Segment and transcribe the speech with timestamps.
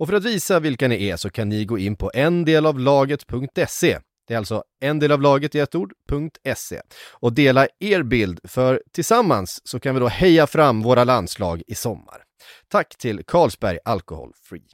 [0.00, 3.98] Och för att visa vilka ni är så kan ni gå in på endelavlaget.se.
[4.26, 6.80] Det är alltså en del av laget i ett ord.se
[7.12, 11.74] Och dela er bild, för tillsammans så kan vi då heja fram våra landslag i
[11.74, 12.24] sommar.
[12.68, 14.66] Tack till Carlsberg Alcohol Free.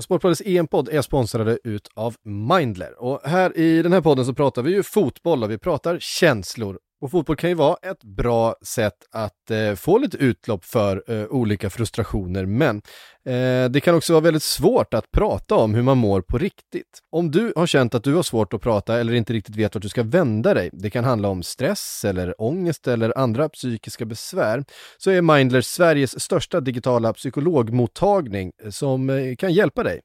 [0.00, 4.62] Sportbladets EM-podd är sponsrade ut av Mindler och här i den här podden så pratar
[4.62, 8.94] vi ju fotboll och vi pratar känslor och fotboll kan ju vara ett bra sätt
[9.12, 12.76] att eh, få lite utlopp för eh, olika frustrationer, men
[13.24, 17.00] eh, det kan också vara väldigt svårt att prata om hur man mår på riktigt.
[17.10, 19.82] Om du har känt att du har svårt att prata eller inte riktigt vet vart
[19.82, 24.64] du ska vända dig, det kan handla om stress eller ångest eller andra psykiska besvär,
[24.98, 30.00] så är Mindler Sveriges största digitala psykologmottagning eh, som eh, kan hjälpa dig.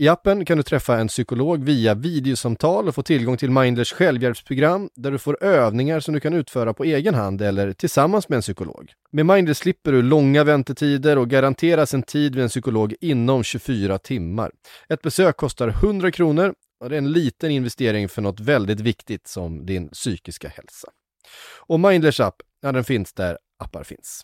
[0.00, 4.90] I appen kan du träffa en psykolog via videosamtal och få tillgång till Mindlers självhjälpsprogram
[4.94, 8.42] där du får övningar som du kan utföra på egen hand eller tillsammans med en
[8.42, 8.92] psykolog.
[9.10, 13.98] Med Mindler slipper du långa väntetider och garanteras en tid vid en psykolog inom 24
[13.98, 14.50] timmar.
[14.88, 19.28] Ett besök kostar 100 kronor och det är en liten investering för något väldigt viktigt
[19.28, 20.88] som din psykiska hälsa.
[21.66, 24.22] Och Mindlers app, ja den finns där appar finns.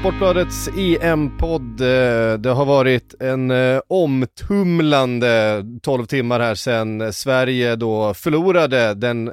[0.00, 1.80] Sportbladets EM-podd.
[1.80, 9.28] Eh, det har varit en eh, omtumlande 12 timmar här sedan Sverige då förlorade den
[9.28, 9.32] eh,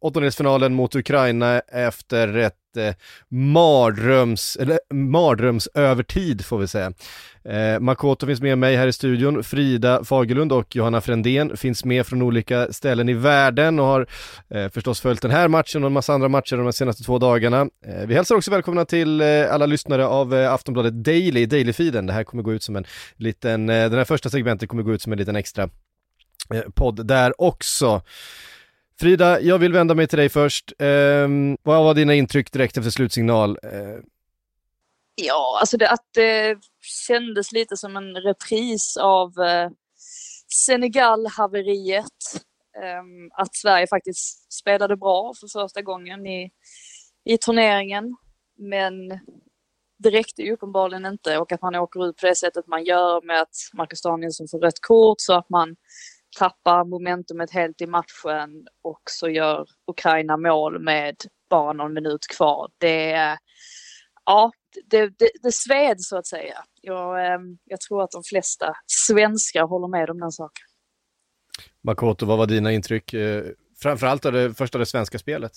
[0.00, 2.94] åttondelsfinalen mot Ukraina efter ett Eh,
[3.28, 6.92] mardröms, eller mardrömsövertid får vi säga.
[7.44, 12.06] Eh, Makoto finns med mig här i studion, Frida Fagerlund och Johanna Frändén finns med
[12.06, 14.06] från olika ställen i världen och har
[14.50, 17.60] eh, förstås följt den här matchen och en massa andra matcher de senaste två dagarna.
[17.60, 22.06] Eh, vi hälsar också välkomna till eh, alla lyssnare av eh, Aftonbladet Daily, Daily-feeden.
[22.06, 22.84] Det här kommer gå ut som en
[23.16, 25.68] liten, eh, den här första segmentet kommer gå ut som en liten extra
[26.54, 28.02] eh, podd där också.
[29.00, 30.72] Frida, jag vill vända mig till dig först.
[30.78, 31.28] Eh,
[31.62, 33.58] vad var dina intryck direkt efter slutsignal?
[33.62, 33.98] Eh.
[35.14, 36.58] Ja, alltså det, att det
[37.06, 39.70] kändes lite som en repris av eh,
[40.66, 42.04] Senegal-haveriet.
[42.82, 43.02] Eh,
[43.42, 46.50] att Sverige faktiskt spelade bra för första gången i,
[47.24, 48.16] i turneringen.
[48.56, 49.08] Men
[49.98, 53.26] det räckte ju uppenbarligen inte och att man åker ut på det sättet man gör
[53.26, 55.76] med att Marcus Danielsson får rött kort så att man
[56.38, 61.16] tappar momentumet helt i matchen och så gör Ukraina mål med
[61.50, 62.70] bara någon minut kvar.
[62.78, 63.38] Det,
[64.24, 64.52] ja,
[64.90, 66.54] det, det, det sved så att säga.
[66.82, 70.64] Jag, ehm, jag tror att de flesta svenskar håller med om den saken.
[71.82, 73.14] Makoto, vad var dina intryck?
[73.14, 73.44] Eh,
[73.82, 75.52] framförallt av det första det svenska spelet.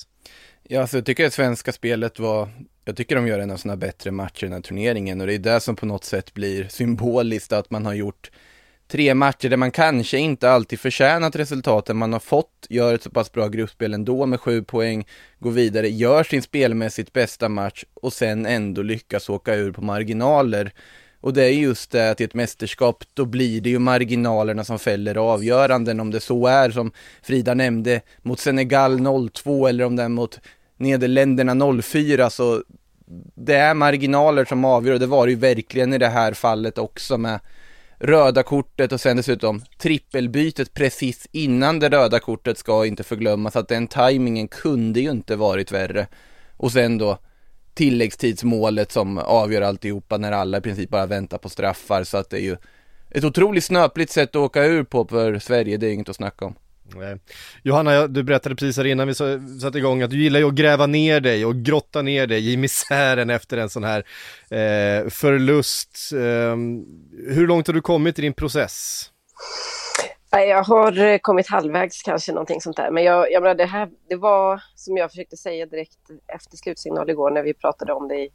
[0.63, 2.49] Ja, alltså jag tycker det svenska spelet var,
[2.85, 5.33] jag tycker de gör en av sina bättre matcher i den här turneringen och det
[5.33, 8.31] är det som på något sätt blir symboliskt att man har gjort
[8.91, 13.09] tre matcher där man kanske inte alltid förtjänat resultaten man har fått, gör ett så
[13.09, 15.07] pass bra gruppspel ändå med sju poäng,
[15.39, 20.73] går vidare, gör sin spelmässigt bästa match och sen ändå lyckas åka ur på marginaler.
[21.21, 24.79] Och det är just det att i ett mästerskap, då blir det ju marginalerna som
[24.79, 26.91] fäller avgöranden, om det så är som
[27.21, 30.39] Frida nämnde, mot Senegal 0-2 eller om det är mot
[30.77, 32.63] Nederländerna 0-4, så
[33.35, 36.77] det är marginaler som avgör och det var det ju verkligen i det här fallet
[36.77, 37.39] också med
[38.01, 43.67] röda kortet och sen dessutom trippelbytet precis innan det röda kortet ska inte förglömmas att
[43.67, 46.07] den tajmingen kunde ju inte varit värre.
[46.57, 47.17] Och sen då
[47.73, 52.37] tilläggstidsmålet som avgör alltihopa när alla i princip bara väntar på straffar så att det
[52.37, 52.57] är ju
[53.09, 56.45] ett otroligt snöpligt sätt att åka ur på för Sverige, det är inget att snacka
[56.45, 56.55] om.
[56.95, 57.17] Nej.
[57.63, 59.13] Johanna, du berättade precis här innan vi
[59.61, 62.57] satte igång att du gillar ju att gräva ner dig och grotta ner dig i
[62.57, 63.99] misären efter en sån här
[64.49, 66.11] eh, förlust.
[66.13, 66.55] Eh,
[67.33, 69.09] hur långt har du kommit i din process?
[70.31, 72.91] Jag har eh, kommit halvvägs kanske, någonting sånt där.
[72.91, 75.99] Men jag, jag menar, det här, det var som jag försökte säga direkt
[76.35, 78.29] efter slutsignal igår när vi pratade om det i,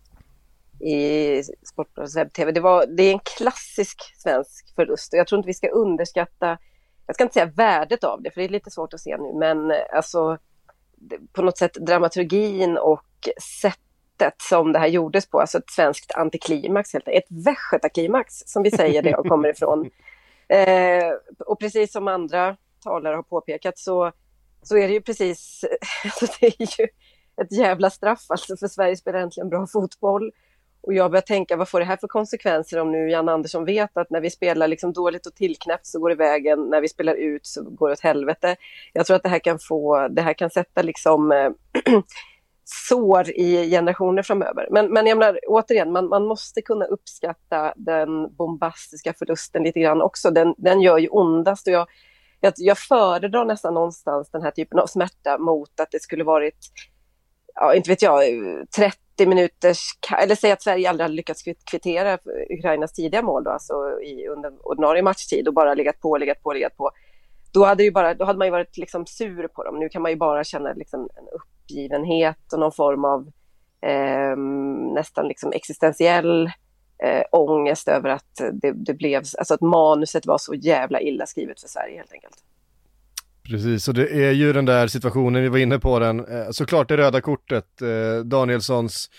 [0.92, 1.42] i
[1.72, 2.52] Sportbladets webb-tv.
[2.52, 6.58] Det, var, det är en klassisk svensk förlust och jag tror inte vi ska underskatta
[7.06, 9.32] jag ska inte säga värdet av det, för det är lite svårt att se nu,
[9.34, 10.38] men eh, alltså
[11.32, 13.28] på något sätt dramaturgin och
[13.60, 18.70] sättet som det här gjordes på, alltså ett svenskt antiklimax, helt ett västgötaklimax som vi
[18.70, 19.90] säger det jag kommer ifrån.
[20.48, 24.12] Eh, och precis som andra talare har påpekat så,
[24.62, 25.64] så är det ju precis,
[26.04, 26.88] alltså det är ju
[27.42, 30.32] ett jävla straff alltså för Sverige spelar äntligen bra fotboll.
[30.86, 33.96] Och jag börjar tänka, vad får det här för konsekvenser om nu Jan Andersson vet
[33.96, 37.14] att när vi spelar liksom dåligt och tillknäppt så går det vägen, när vi spelar
[37.14, 38.56] ut så går det åt helvete.
[38.92, 41.50] Jag tror att det här kan få, det här kan sätta liksom äh,
[42.88, 44.68] sår i generationer framöver.
[44.70, 50.02] Men, men jag menar, återigen, man, man måste kunna uppskatta den bombastiska förlusten lite grann
[50.02, 50.30] också.
[50.30, 51.88] Den, den gör ju ondast och jag,
[52.40, 56.58] jag, jag föredrar nästan någonstans den här typen av smärta mot att det skulle varit,
[57.54, 59.78] ja, inte vet jag, eh, 30 minuters,
[60.22, 62.18] eller säg att Sverige aldrig hade lyckats kvittera
[62.58, 66.52] Ukrainas tidiga mål då, alltså i, under ordinarie matchtid och bara legat på, legat på,
[66.52, 66.90] legat på.
[67.52, 69.78] Då hade, ju bara, då hade man ju varit liksom sur på dem.
[69.78, 73.30] Nu kan man ju bara känna liksom en uppgivenhet och någon form av
[73.80, 74.36] eh,
[74.94, 76.50] nästan liksom existentiell
[77.04, 81.60] eh, ångest över att det, det, blev, alltså att manuset var så jävla illa skrivet
[81.60, 82.36] för Sverige helt enkelt.
[83.48, 86.88] Precis, och det är ju den där situationen, vi var inne på den, eh, såklart
[86.88, 89.10] det röda kortet, eh, Danielssons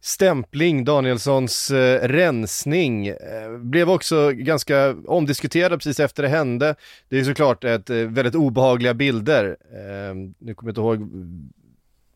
[0.00, 6.74] stämpling, Danielssons eh, rensning, eh, blev också ganska omdiskuterad precis efter det hände.
[7.08, 9.56] Det är såklart ett väldigt obehagliga bilder.
[10.38, 11.10] Nu kommer jag inte ihåg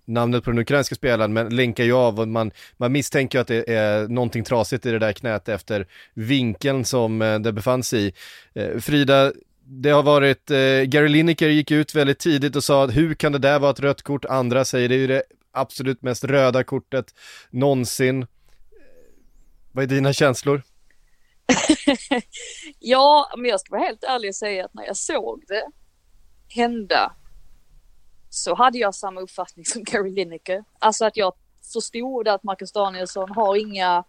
[0.05, 3.71] namnet på den ukrainska spelaren, men länkar ju av och man, man misstänker att det
[3.71, 8.13] är någonting trasigt i det där knät efter vinkeln som det befann sig i.
[8.81, 9.33] Frida,
[9.75, 13.33] det har varit, eh, Gary Lineker gick ut väldigt tidigt och sa att hur kan
[13.33, 14.25] det där vara ett rött kort?
[14.25, 15.23] Andra säger det är ju det
[15.53, 17.15] absolut mest röda kortet
[17.51, 18.23] någonsin.
[18.23, 18.29] Eh,
[19.73, 20.63] vad är dina känslor?
[22.79, 25.67] ja, men jag ska vara helt ärlig och säga att när jag såg det
[26.49, 27.17] hända
[28.31, 30.65] så hade jag samma uppfattning som Gary Lineker.
[30.79, 31.35] Alltså att jag
[31.73, 34.05] förstod att Marcus Danielsson har inga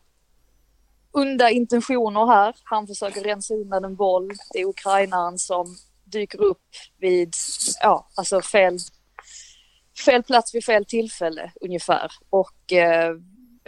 [1.13, 2.55] onda intentioner här.
[2.63, 4.31] Han försöker rensa undan en boll.
[4.53, 5.75] Det är ukrainaren som
[6.05, 6.67] dyker upp
[6.97, 7.33] vid,
[7.81, 8.77] ja, alltså fel,
[10.05, 12.11] fel plats vid fel tillfälle ungefär.
[12.29, 13.15] Och eh,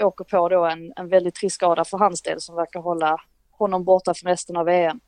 [0.01, 3.18] åker på då en, en väldigt trist skada för hans del som verkar hålla
[3.51, 5.00] honom borta för resten av VM.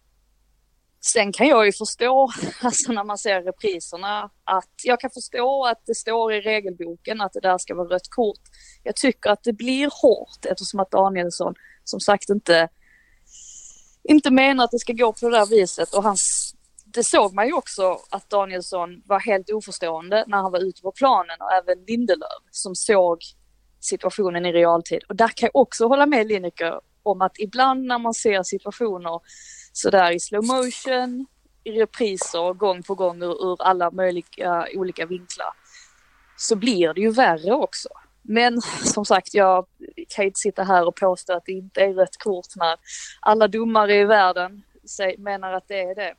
[1.02, 5.82] Sen kan jag ju förstå, alltså när man ser repriserna, att jag kan förstå att
[5.86, 8.42] det står i regelboken att det där ska vara rött kort.
[8.84, 11.54] Jag tycker att det blir hårt eftersom att Danielsson
[11.84, 12.70] som sagt inte,
[14.04, 16.54] inte menar att det ska gå på det där viset och hans,
[16.86, 20.92] det såg man ju också att Danielsson var helt oförstående när han var ute på
[20.92, 23.18] planen och även Lindelöf som såg
[23.80, 25.04] situationen i realtid.
[25.10, 29.20] Och där kan jag också hålla med Lineker om att ibland när man ser situationer
[29.74, 31.26] sådär i slow motion,
[31.64, 35.54] i repriser gång på gång ur, ur alla möjliga olika vinklar
[36.38, 37.90] så blir det ju värre också.
[38.22, 39.66] Men som sagt, jag
[40.16, 42.78] kan inte sitta här och påstå att det inte är rött kort när
[43.20, 44.64] alla domare i världen
[45.18, 46.14] menar att det är det.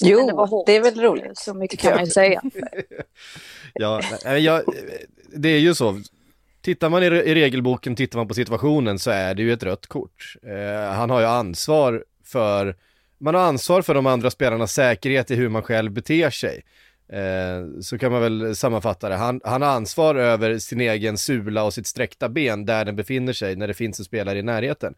[0.00, 0.26] Jo,
[0.66, 1.38] det, det, är väl roligt.
[1.38, 2.42] Så mycket kan man ju säga.
[3.74, 4.62] ja, jag,
[5.36, 6.00] det är ju så.
[6.68, 9.86] Tittar man i, i regelboken, tittar man på situationen så är det ju ett rött
[9.86, 10.36] kort.
[10.42, 12.76] Eh, han har ju ansvar för,
[13.18, 16.64] man har ansvar för de andra spelarnas säkerhet i hur man själv beter sig.
[17.12, 19.14] Eh, så kan man väl sammanfatta det.
[19.14, 23.32] Han, han har ansvar över sin egen sula och sitt sträckta ben där den befinner
[23.32, 24.94] sig när det finns en spelare i närheten.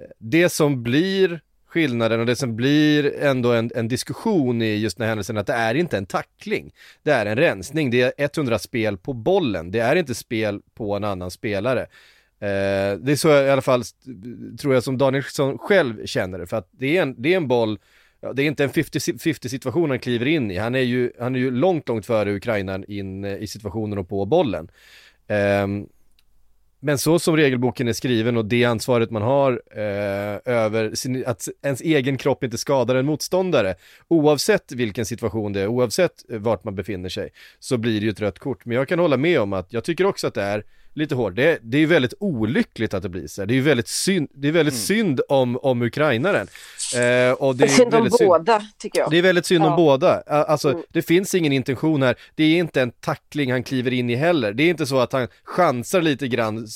[0.00, 1.40] Eh, det som blir
[1.74, 5.46] skillnaden och det som blir ändå en, en diskussion i just den här händelsen att
[5.46, 6.72] det är inte en tackling.
[7.02, 10.96] Det är en rensning, det är 100 spel på bollen, det är inte spel på
[10.96, 11.80] en annan spelare.
[12.40, 13.82] Eh, det är så i alla fall,
[14.60, 17.48] tror jag, som Danielsson själv känner det, för att det är en, det är en
[17.48, 17.78] boll
[18.34, 20.56] det är inte en 50-50 situation han kliver in i.
[20.56, 24.08] Han är ju, han är ju långt, långt före Ukraina in eh, i situationen och
[24.08, 24.68] på bollen.
[25.26, 25.66] Eh,
[26.84, 31.48] men så som regelboken är skriven och det ansvaret man har eh, över sin, att
[31.62, 33.74] ens egen kropp inte skadar en motståndare,
[34.08, 38.20] oavsett vilken situation det är, oavsett vart man befinner sig, så blir det ju ett
[38.20, 38.64] rött kort.
[38.64, 40.64] Men jag kan hålla med om att jag tycker också att det är
[40.94, 41.36] lite hårt.
[41.36, 43.44] Det, det är väldigt olyckligt att det blir så.
[43.44, 44.82] Det är väldigt synd, det är väldigt mm.
[44.82, 46.46] synd om, om ukrainaren.
[46.96, 48.28] Eh, och det är synd om synd.
[48.28, 49.10] båda, tycker jag.
[49.10, 49.70] Det är väldigt synd ja.
[49.70, 50.20] om båda.
[50.20, 50.82] Alltså, mm.
[50.90, 52.16] det finns ingen intention här.
[52.34, 54.52] Det är inte en tackling han kliver in i heller.
[54.52, 56.66] Det är inte så att han chansar lite grann,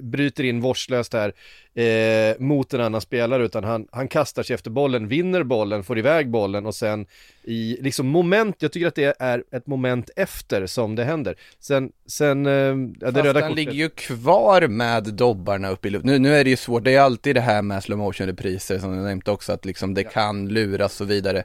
[0.00, 1.32] bryter in vårdslöst här
[1.74, 5.98] eh, mot en annan spelare, utan han, han kastar sig efter bollen, vinner bollen, får
[5.98, 7.06] iväg bollen och sen
[7.44, 11.36] i liksom moment, jag tycker att det är ett moment efter som det händer.
[11.60, 12.76] Sen, sen, eh,
[13.12, 13.56] det röda kortet.
[13.64, 16.10] Ligger ju kvar med dobbarna uppe i luften.
[16.10, 18.78] Nu, nu är det ju svårt, det är alltid det här med slow motion repriser
[18.78, 20.10] som jag nämnt också, att liksom det ja.
[20.10, 21.44] kan luras och vidare.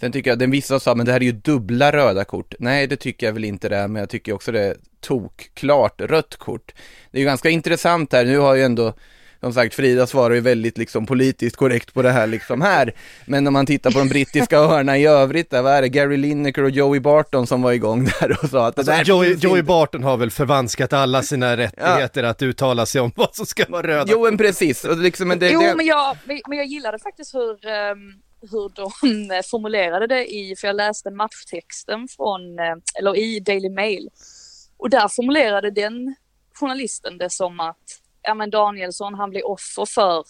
[0.00, 2.54] Sen tycker jag, den vissa sa, men det här är ju dubbla röda kort.
[2.58, 5.50] Nej, det tycker jag väl inte det är, men jag tycker också det är tok,
[5.54, 6.74] klart rött kort.
[7.10, 8.94] Det är ju ganska intressant här, nu har ju ändå
[9.40, 12.94] som sagt, Frida svarar ju väldigt liksom politiskt korrekt på det här liksom här.
[13.26, 16.16] Men om man tittar på de brittiska hörna i övrigt, där, vad är det, Gary
[16.16, 19.62] Lineker och Joey Barton som var igång där och sa att det Alltså, Joey, Joey.
[19.62, 23.86] Barton har väl förvanskat alla sina rättigheter att uttala sig om vad som ska vara
[23.86, 24.12] röda.
[24.12, 27.34] Jo men precis, och liksom, men det, Jo, det, men jag, men jag gillade faktiskt
[27.34, 27.98] hur, ehm,
[28.40, 28.90] hur de
[29.50, 34.08] formulerade det i, för jag läste matchtexten från, eh, eller i Daily Mail.
[34.76, 36.14] Och där formulerade den
[36.54, 37.76] journalisten det som att,
[38.28, 40.24] ja men Danielsson han blir offer för,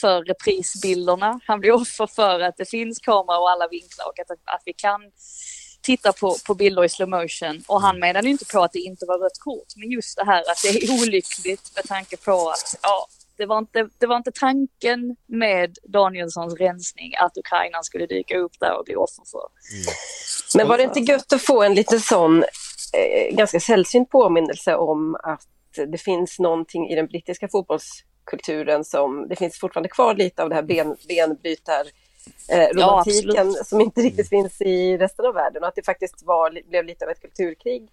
[0.00, 1.40] för reprisbilderna.
[1.46, 4.72] Han blir offer för att det finns kamera och alla vinklar och att, att vi
[4.72, 5.00] kan
[5.82, 7.62] titta på, på bilder i slow motion.
[7.66, 10.40] Och han menade inte på att det inte var rött kort, men just det här
[10.40, 13.06] att det är olyckligt med tanke på att, ja,
[13.36, 18.52] det var, inte, det var inte tanken med Danielssons rensning att Ukraina skulle dyka upp
[18.60, 19.46] där och bli offer för.
[20.58, 22.42] Men var det inte gött att få en lite sån
[22.92, 25.46] eh, ganska sällsynt påminnelse om att
[25.86, 30.54] det finns någonting i den brittiska fotbollskulturen som, det finns fortfarande kvar lite av det
[30.54, 31.84] här ben, benbrytar
[32.50, 36.68] eh, romantiken som inte riktigt finns i resten av världen och att det faktiskt var,
[36.68, 37.88] blev lite av ett kulturkrig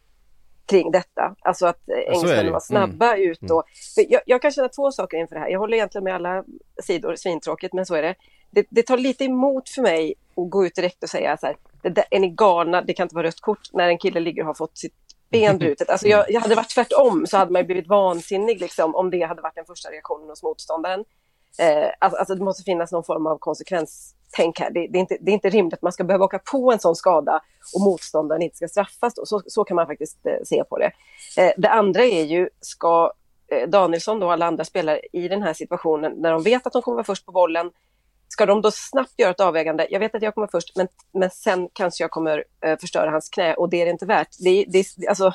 [0.66, 1.36] kring detta.
[1.42, 3.64] Alltså att eh, engelsmännen var snabba ut och...
[3.96, 5.50] för Jag, jag kan känna två saker inför det här.
[5.50, 6.44] Jag håller egentligen med alla
[6.84, 8.16] sidor, svintråkigt, men så är det.
[8.52, 11.56] Det, det tar lite emot för mig att gå ut direkt och säga så här,
[11.82, 14.42] det där, är ni galna, det kan inte vara rött kort när en kille ligger
[14.42, 15.90] och har fått sitt ben brutet.
[15.90, 19.22] Alltså jag, jag hade varit tvärtom så hade man ju blivit vansinnig liksom, om det
[19.22, 21.06] hade varit den första reaktionen hos motståndaren.
[21.60, 24.72] Eh, alltså, alltså det måste finnas någon form av konsekvenstänk här.
[24.72, 26.80] Det, det, är inte, det är inte rimligt att man ska behöva åka på en
[26.80, 27.42] sån skada
[27.76, 29.16] och motståndaren inte ska straffas.
[29.16, 29.26] Då.
[29.26, 30.92] Så, så kan man faktiskt eh, se på det.
[31.38, 33.12] Eh, det andra är ju, ska
[33.52, 36.82] eh, Danielsson och alla andra spelare i den här situationen, när de vet att de
[36.82, 37.72] kommer vara först på bollen,
[38.28, 39.88] ska de då snabbt göra ett avvägande?
[39.90, 43.30] Jag vet att jag kommer först, men, men sen kanske jag kommer eh, förstöra hans
[43.30, 44.30] knä och det är det inte värt.
[44.40, 45.34] Det, det, alltså,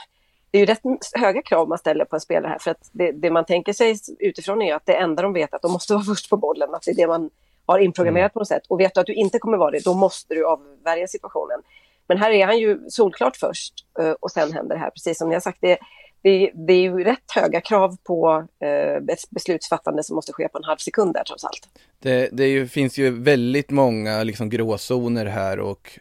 [0.50, 0.80] det är ju rätt
[1.12, 3.98] höga krav man ställer på en spelare här för att det, det man tänker sig
[4.18, 6.74] utifrån är att det enda de vet är att de måste vara först på bollen,
[6.74, 7.30] att det är det man
[7.66, 8.62] har inprogrammerat på något sätt.
[8.68, 11.62] Och vet du att du inte kommer vara det, då måste du avvärja situationen.
[12.06, 15.28] Men här är han ju solklart först eh, och sen händer det här, precis som
[15.28, 15.58] ni har sagt.
[15.60, 15.78] Det,
[16.22, 20.58] det, det är ju rätt höga krav på eh, ett beslutsfattande som måste ske på
[20.58, 21.68] en halv sekund där trots allt.
[21.98, 25.98] det, det ju, finns ju väldigt många liksom gråzoner här och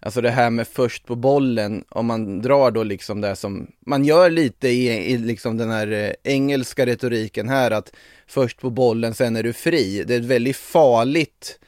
[0.00, 4.04] Alltså det här med först på bollen, om man drar då liksom det som man
[4.04, 7.92] gör lite i, i liksom den här eh, engelska retoriken här att
[8.26, 10.04] först på bollen, sen är du fri.
[10.06, 11.58] Det är ett väldigt farligt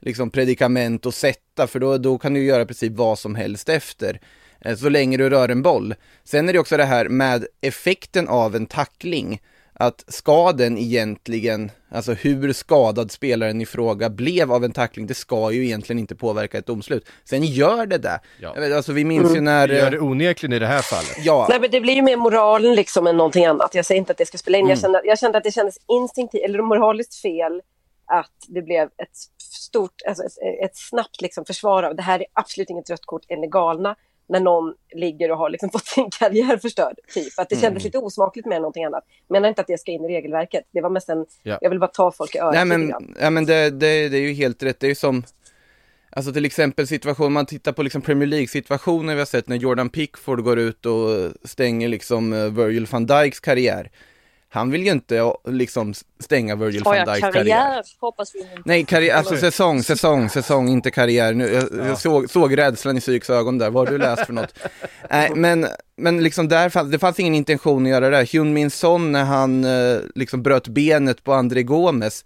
[0.00, 4.20] liksom predikament att sätta för då, då kan du göra precis vad som helst efter
[4.64, 5.94] eh, Så länge du rör en boll.
[6.24, 9.40] Sen är det också det här med effekten av en tackling.
[9.74, 15.14] Att ska den egentligen, alltså hur skadad spelaren i fråga blev av en tackling, det
[15.14, 17.06] ska ju egentligen inte påverka ett domslut.
[17.24, 18.20] Sen gör det det.
[18.40, 18.76] Ja.
[18.76, 19.68] Alltså vi minns ju när...
[19.68, 21.16] Det gör eh, det onekligen i det här fallet.
[21.18, 23.74] Ja, Nej, men det blir ju mer moralen liksom än någonting annat.
[23.74, 24.68] Jag säger inte att det ska spela in.
[24.68, 27.62] Jag, kände, jag kände att det kändes instinktivt, eller moraliskt fel
[28.06, 32.26] att det blev ett stort, alltså ett, ett snabbt liksom försvar av det här är
[32.32, 33.96] absolut inget rött kort, är ni galna?
[34.28, 36.96] När någon ligger och har liksom fått sin karriär förstörd.
[37.14, 37.38] Typ.
[37.38, 39.04] Att det kändes lite osmakligt med någonting annat.
[39.28, 40.64] Menar inte att det ska in i regelverket.
[40.72, 41.58] Det var mest en, Ja.
[41.60, 44.22] jag vill bara ta folk i örat Nej men, ja, men det, det, det är
[44.22, 45.24] ju helt rätt, det är ju som
[46.16, 49.88] Alltså till exempel situation, man tittar på liksom Premier League-situationer vi har sett när Jordan
[49.88, 53.90] Pickford går ut och stänger liksom eh, Virgil van Dijks karriär.
[54.54, 57.82] Han vill ju inte ja, liksom stänga Virgil van Dijks karriär, karriär.
[58.00, 58.62] hoppas vi inte.
[58.64, 61.34] Nej, karriär, alltså säsong, säsong, säsong, inte karriär.
[61.34, 64.32] Nu, jag, jag såg, såg rädslan i Psyks ögon där, vad har du läst för
[64.32, 64.58] något?
[65.10, 65.66] Nej, men,
[65.96, 68.32] men liksom där fanns, det fanns ingen intention att göra det.
[68.32, 72.24] Hyun Min Son när han eh, liksom bröt benet på André Gomes,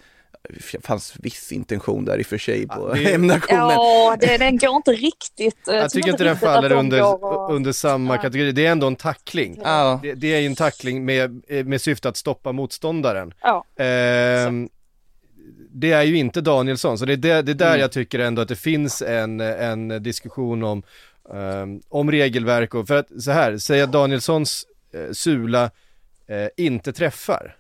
[0.83, 3.61] fanns viss intention där i och för sig på Ja, det är- hemnationen.
[3.71, 5.69] Ja, det, den går inte riktigt.
[5.69, 8.23] eh, Jag tycker inte den faller de under, och- under samma Nej.
[8.23, 8.53] kategori.
[8.53, 9.61] Det är ändå en tackling.
[9.65, 10.01] Ja.
[10.03, 13.35] Det, det är ju en tackling med, med syfte att stoppa motståndaren.
[13.43, 14.69] Ja, Ehm,
[15.71, 17.81] det är ju inte Danielsson, så det är, det, det är där Mm.
[17.81, 20.83] jag tycker ändå att det finns en, en diskussion om,
[21.35, 25.71] ehm, om regelverk och för att så här, säga att Danielssons eh, sula
[26.27, 27.57] eh, inte träffar,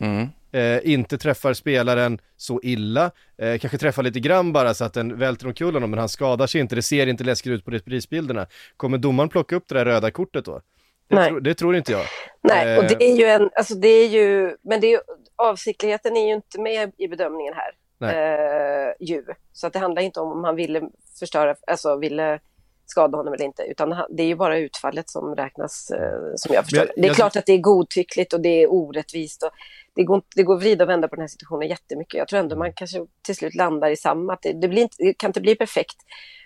[0.00, 0.28] Mm.
[0.56, 5.18] Eh, inte träffar spelaren så illa, eh, kanske träffar lite grann bara så att den
[5.18, 8.46] välter omkull honom, men han skadar sig inte, det ser inte läskigt ut på reprisbilderna.
[8.76, 10.60] Kommer domaren plocka upp det där röda kortet då?
[11.08, 11.28] Det, Nej.
[11.28, 12.04] tror- det tror inte jag.
[12.42, 12.88] Nej, och Eh.
[12.98, 15.00] det är ju en, alltså det är ju, men det är
[15.36, 17.72] avsiktligheten är ju inte med i bedömningen här.
[18.10, 19.24] Eh, ju.
[19.52, 20.82] Så att det handlar inte om om han ville
[21.18, 22.38] förstöra, alltså ville
[22.86, 26.64] skada honom eller inte, utan det är ju bara utfallet som räknas, eh, som jag
[26.64, 26.92] förstår jag- det.
[26.96, 29.50] Det är jag- klart att det är godtyckligt och det är orättvist och
[29.96, 32.18] det går, det går att vrida och vända på den här situationen jättemycket.
[32.18, 34.96] Jag tror ändå man kanske till slut landar i samma, att det, det, blir inte,
[34.98, 35.96] det kan inte bli perfekt,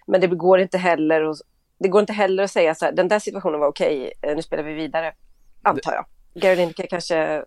[0.07, 1.37] men det går inte heller att,
[1.79, 4.43] det går inte heller att säga så här, den där situationen var okej, eh, nu
[4.43, 5.15] spelar vi vidare,
[5.63, 6.07] antar jag.
[6.43, 7.45] Gary Lineker kanske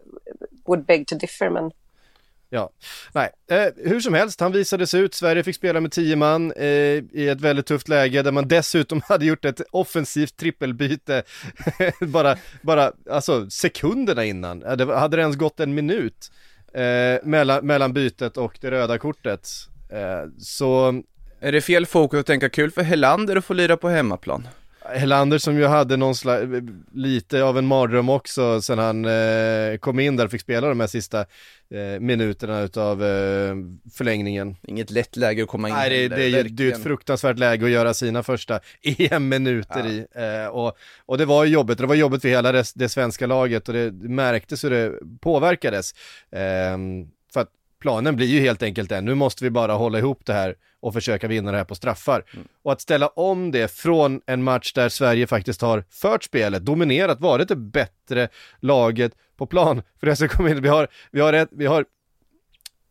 [0.66, 1.72] would beg to differ, men
[2.54, 2.70] Ja,
[3.14, 6.52] nej, eh, hur som helst, han visade sig ut, Sverige fick spela med tio man
[6.52, 6.66] eh,
[7.12, 11.24] i ett väldigt tufft läge där man dessutom hade gjort ett offensivt trippelbyte
[12.02, 16.32] bara, bara, alltså sekunderna innan, eh, det hade det ens gått en minut
[16.74, 19.50] eh, mellan, mellan bytet och det röda kortet.
[19.90, 21.02] Eh, så...
[21.40, 24.48] Är det fel fokus att tänka kul för Helander att få lira på hemmaplan?
[24.94, 26.46] Helander som ju hade någon slags,
[26.94, 30.80] lite av en mardröm också sen han eh, kom in där och fick spela de
[30.80, 31.20] här sista
[31.70, 33.56] eh, minuterna utav eh,
[33.94, 34.56] förlängningen.
[34.62, 37.72] Inget lätt läge att komma in Nej, det, det, är ju ett fruktansvärt läge att
[37.72, 40.26] göra sina första EM-minuter ja.
[40.26, 40.44] i.
[40.44, 43.68] Eh, och, och det var jobbigt, det var jobbigt för hela det, det svenska laget
[43.68, 45.94] och det, det märktes hur det påverkades.
[46.32, 47.50] Ehm, för att
[47.84, 50.94] planen blir ju helt enkelt den, nu måste vi bara hålla ihop det här och
[50.94, 52.24] försöka vinna det här på straffar.
[52.34, 52.48] Mm.
[52.64, 57.20] Och att ställa om det från en match där Sverige faktiskt har fört spelet, dominerat,
[57.20, 58.28] varit det bättre
[58.60, 59.82] laget på plan.
[60.00, 61.86] För det som kommer in, vi har, vi har, ett, vi har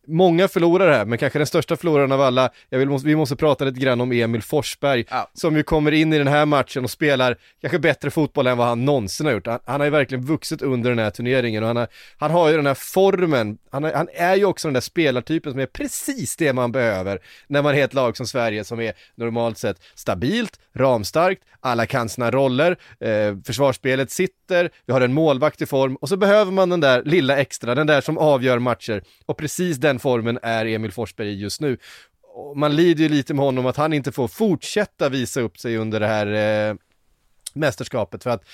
[0.06, 3.64] många förlorare här, men kanske den största förloraren av alla, jag vill, vi måste prata
[3.64, 5.30] lite grann om Emil Forsberg, ja.
[5.34, 8.66] som ju kommer in i den här matchen och spelar kanske bättre fotboll än vad
[8.66, 9.46] han någonsin har gjort.
[9.46, 12.48] Han, han har ju verkligen vuxit under den här turneringen och han har, han har
[12.48, 15.66] ju den här formen, han, har, han är ju också den där spelartypen som är
[15.66, 19.76] precis det man behöver när man är ett lag som Sverige som är normalt sett
[19.94, 25.96] stabilt, ramstarkt, alla kan sina roller, eh, försvarsspelet sitter, vi har en målvakt i form
[25.96, 29.76] och så behöver man den där lilla extra, den där som avgör matcher och precis
[29.76, 31.78] den den formen är Emil Forsberg just nu.
[32.56, 36.00] Man lider ju lite med honom att han inte får fortsätta visa upp sig under
[36.00, 36.26] det här
[36.70, 36.76] eh,
[37.54, 38.44] mästerskapet för att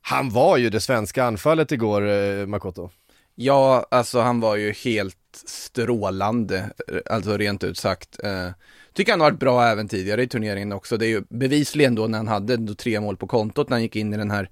[0.00, 2.90] han var ju det svenska anfallet igår, eh, Makoto.
[3.34, 8.24] Ja, alltså han var ju helt strålande, eh, alltså rent ut sagt.
[8.24, 8.48] Eh,
[8.92, 10.96] tycker han har varit bra även tidigare i turneringen också.
[10.96, 13.82] Det är ju bevisligen då när han hade då tre mål på kontot när han
[13.82, 14.50] gick in i den här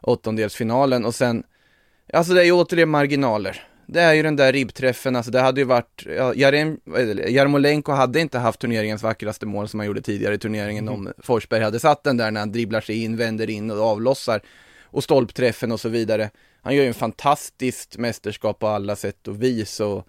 [0.00, 1.42] åttondelsfinalen och sen,
[2.12, 3.68] alltså det är ju återigen marginaler.
[3.92, 6.80] Det är ju den där ribbträffen, alltså det hade ju varit, ja, Jarem,
[7.28, 10.94] Jarmolenko hade inte haft turneringens vackraste mål som han gjorde tidigare i turneringen mm.
[10.94, 14.40] om Forsberg hade satt den där när han dribblar sig in, vänder in och avlossar
[14.82, 16.30] och stolpträffen och så vidare.
[16.62, 20.08] Han gör ju en fantastiskt mästerskap på alla sätt och vis och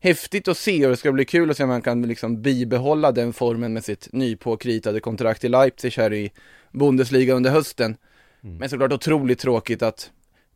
[0.00, 3.12] häftigt att se och det ska bli kul att se om han kan liksom bibehålla
[3.12, 6.32] den formen med sitt nypåkritade kontrakt i Leipzig här i
[6.72, 7.96] Bundesliga under hösten.
[8.44, 8.56] Mm.
[8.56, 10.10] Men såklart otroligt tråkigt att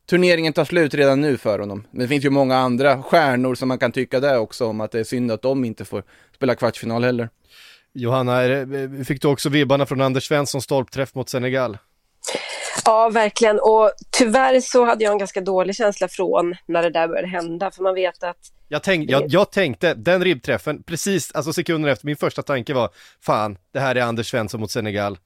[0.06, 1.86] turneringen tar slut redan nu för honom.
[1.90, 4.92] Men det finns ju många andra stjärnor som man kan tycka det också om att
[4.92, 6.02] det är synd att de inte får
[6.34, 7.28] spela kvartsfinal heller.
[7.92, 8.40] Johanna,
[9.04, 11.78] fick du också vibbarna från Anders Svenssons stolpträff mot Senegal?
[12.84, 13.60] Ja, verkligen.
[13.60, 17.70] Och tyvärr så hade jag en ganska dålig känsla från när det där började hända,
[17.70, 18.36] för man vet att...
[18.68, 22.90] Jag, tänk, jag, jag tänkte, den ribbträffen, precis, alltså sekunder efter, min första tanke var,
[23.20, 25.18] fan, det här är Anders Svensson mot Senegal.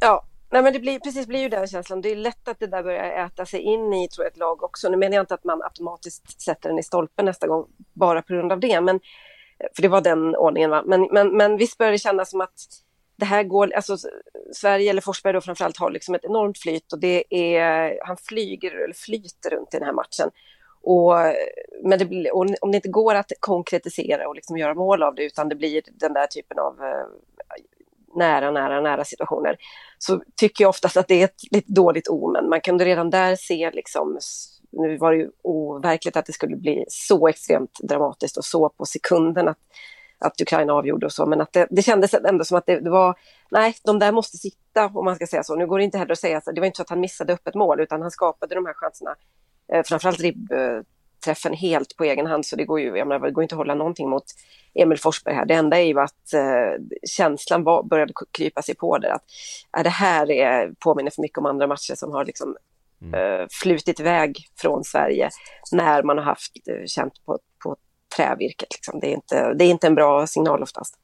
[0.00, 2.00] Ja, Nej men det blir, precis blir ju den känslan.
[2.00, 4.62] Det är lätt att det där börjar äta sig in i tror jag, ett lag
[4.62, 4.88] också.
[4.88, 8.32] Nu menar jag inte att man automatiskt sätter den i stolpen nästa gång bara på
[8.32, 8.80] grund av det.
[8.80, 9.00] Men,
[9.76, 10.70] för det var den ordningen.
[10.70, 10.82] Va?
[10.86, 12.54] Men, men, men visst börjar det kännas som att
[13.16, 13.96] det här går, alltså
[14.52, 18.84] Sverige eller Forsberg då framförallt har liksom ett enormt flyt och det är, han flyger
[18.84, 20.30] eller flyter runt i den här matchen.
[20.82, 21.12] Och,
[21.84, 25.24] men det, och om det inte går att konkretisera och liksom göra mål av det
[25.24, 27.06] utan det blir den där typen av eh,
[28.14, 29.56] nära, nära, nära situationer
[29.98, 32.48] så tycker jag oftast att det är ett lite dåligt omen.
[32.48, 34.18] Man kunde redan där se liksom
[34.72, 38.84] nu var det ju overkligt att det skulle bli så extremt dramatiskt och så på
[38.86, 39.58] sekunden att,
[40.18, 42.90] att Ukraina avgjorde och så, men att det, det kändes ändå som att det, det,
[42.90, 43.14] var,
[43.50, 45.54] nej, de där måste sitta om man ska säga så.
[45.54, 47.32] Nu går det inte heller att säga, så det var inte så att han missade
[47.32, 49.14] öppet mål, utan han skapade de här chanserna,
[49.72, 50.80] eh, framförallt ribb, eh,
[51.24, 53.58] träffen helt på egen hand så det går ju, jag menar, det går inte att
[53.58, 54.24] hålla någonting mot
[54.74, 55.46] Emil Forsberg här.
[55.46, 59.22] Det enda är ju att eh, känslan var, började krypa sig på det att
[59.76, 62.56] äh, det här är, påminner för mycket om andra matcher som har liksom
[63.02, 63.14] mm.
[63.14, 65.30] eh, flutit iväg från Sverige
[65.72, 67.76] när man har haft eh, känt på, på
[68.16, 68.68] trävirket.
[68.74, 69.00] Liksom.
[69.00, 70.94] Det, är inte, det är inte en bra signal oftast.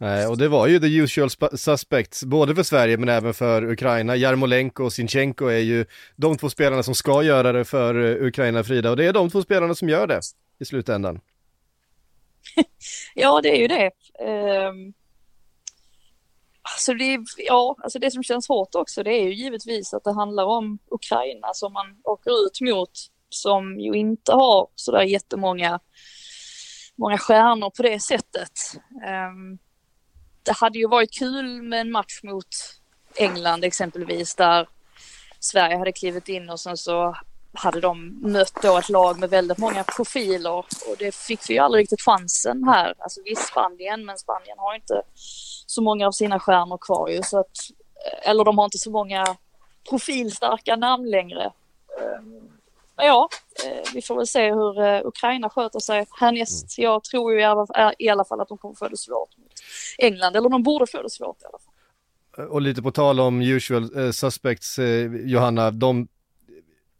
[0.00, 4.16] Nej, och det var ju the usual suspects, både för Sverige men även för Ukraina.
[4.16, 8.64] Jarmolenko och Sinchenko är ju de två spelarna som ska göra det för eh, Ukraina,
[8.64, 10.20] Frida, och det är de två spelarna som gör det
[10.58, 11.20] i slutändan.
[13.14, 13.90] ja, det är ju det.
[14.68, 14.94] Um...
[16.66, 20.12] Alltså det, ja, alltså det som känns hårt också det är ju givetvis att det
[20.12, 22.90] handlar om Ukraina som man åker ut mot
[23.28, 25.80] som ju inte har sådär jättemånga
[26.96, 28.52] många stjärnor på det sättet.
[29.30, 29.58] Um,
[30.44, 32.46] det hade ju varit kul med en match mot
[33.16, 34.68] England exempelvis där
[35.40, 37.16] Sverige hade klivit in och sen så
[37.54, 41.60] hade de mött då ett lag med väldigt många profiler och det fick vi ju
[41.60, 42.94] aldrig riktigt chansen här.
[42.98, 45.02] Alltså visst Spanien, men Spanien har inte
[45.66, 47.56] så många av sina stjärnor kvar ju så att,
[48.06, 49.36] eh, eller de har inte så många
[49.88, 51.52] profilstarka namn längre.
[52.00, 52.48] Ehm,
[52.96, 53.28] Ja,
[53.64, 56.78] eh, vi får väl se hur uh, Ukraina sköter sig härnäst.
[56.78, 56.84] Mm.
[56.84, 59.52] Jag tror ju i alla, i alla fall att de kommer få det svårt mot
[59.98, 61.70] England, eller de borde få det svårt i alla fall.
[62.50, 64.78] Och lite på tal om usual suspects,
[65.24, 66.08] Johanna, de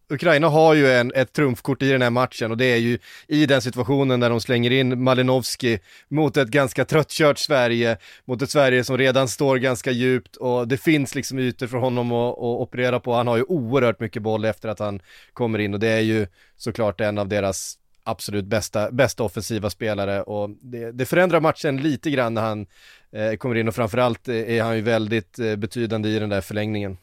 [0.09, 3.47] Ukraina har ju en, ett trumfkort i den här matchen och det är ju i
[3.47, 8.85] den situationen när de slänger in Malinowski mot ett ganska tröttkört Sverige, mot ett Sverige
[8.85, 13.01] som redan står ganska djupt och det finns liksom ytor för honom att, att operera
[13.01, 13.15] på.
[13.15, 15.01] Han har ju oerhört mycket boll efter att han
[15.33, 20.23] kommer in och det är ju såklart en av deras absolut bästa, bästa offensiva spelare
[20.23, 22.67] och det, det förändrar matchen lite grann när han
[23.13, 26.41] eh, kommer in och framförallt eh, är han ju väldigt eh, betydande i den där
[26.41, 26.97] förlängningen.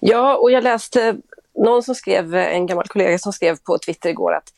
[0.00, 1.16] Ja, och jag läste
[1.64, 4.52] någon som skrev, en gammal kollega som skrev på Twitter igår att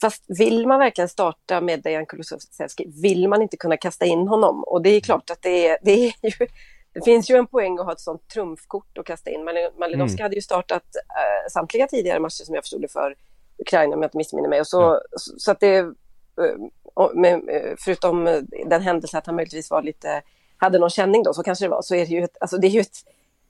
[0.00, 4.64] fast vill man verkligen starta med Dejan Kulusevski, vill man inte kunna kasta in honom?
[4.64, 6.46] Och det är klart att det är, det är ju,
[6.92, 9.44] det finns ju en poäng att ha ett sånt trumfkort att kasta in.
[9.78, 10.22] Malinovskij mm.
[10.22, 13.14] hade ju startat äh, samtliga tidigare matcher som jag förstod det för
[13.58, 14.60] Ukraina om jag inte missminner mig.
[14.60, 15.00] Och så, mm.
[15.16, 17.40] så, så, att det, äh, med,
[17.78, 20.22] förutom den händelsen att han möjligtvis var lite,
[20.56, 22.66] hade någon känning då, så kanske det var, så är det ju ett, alltså det
[22.66, 22.96] är ju ett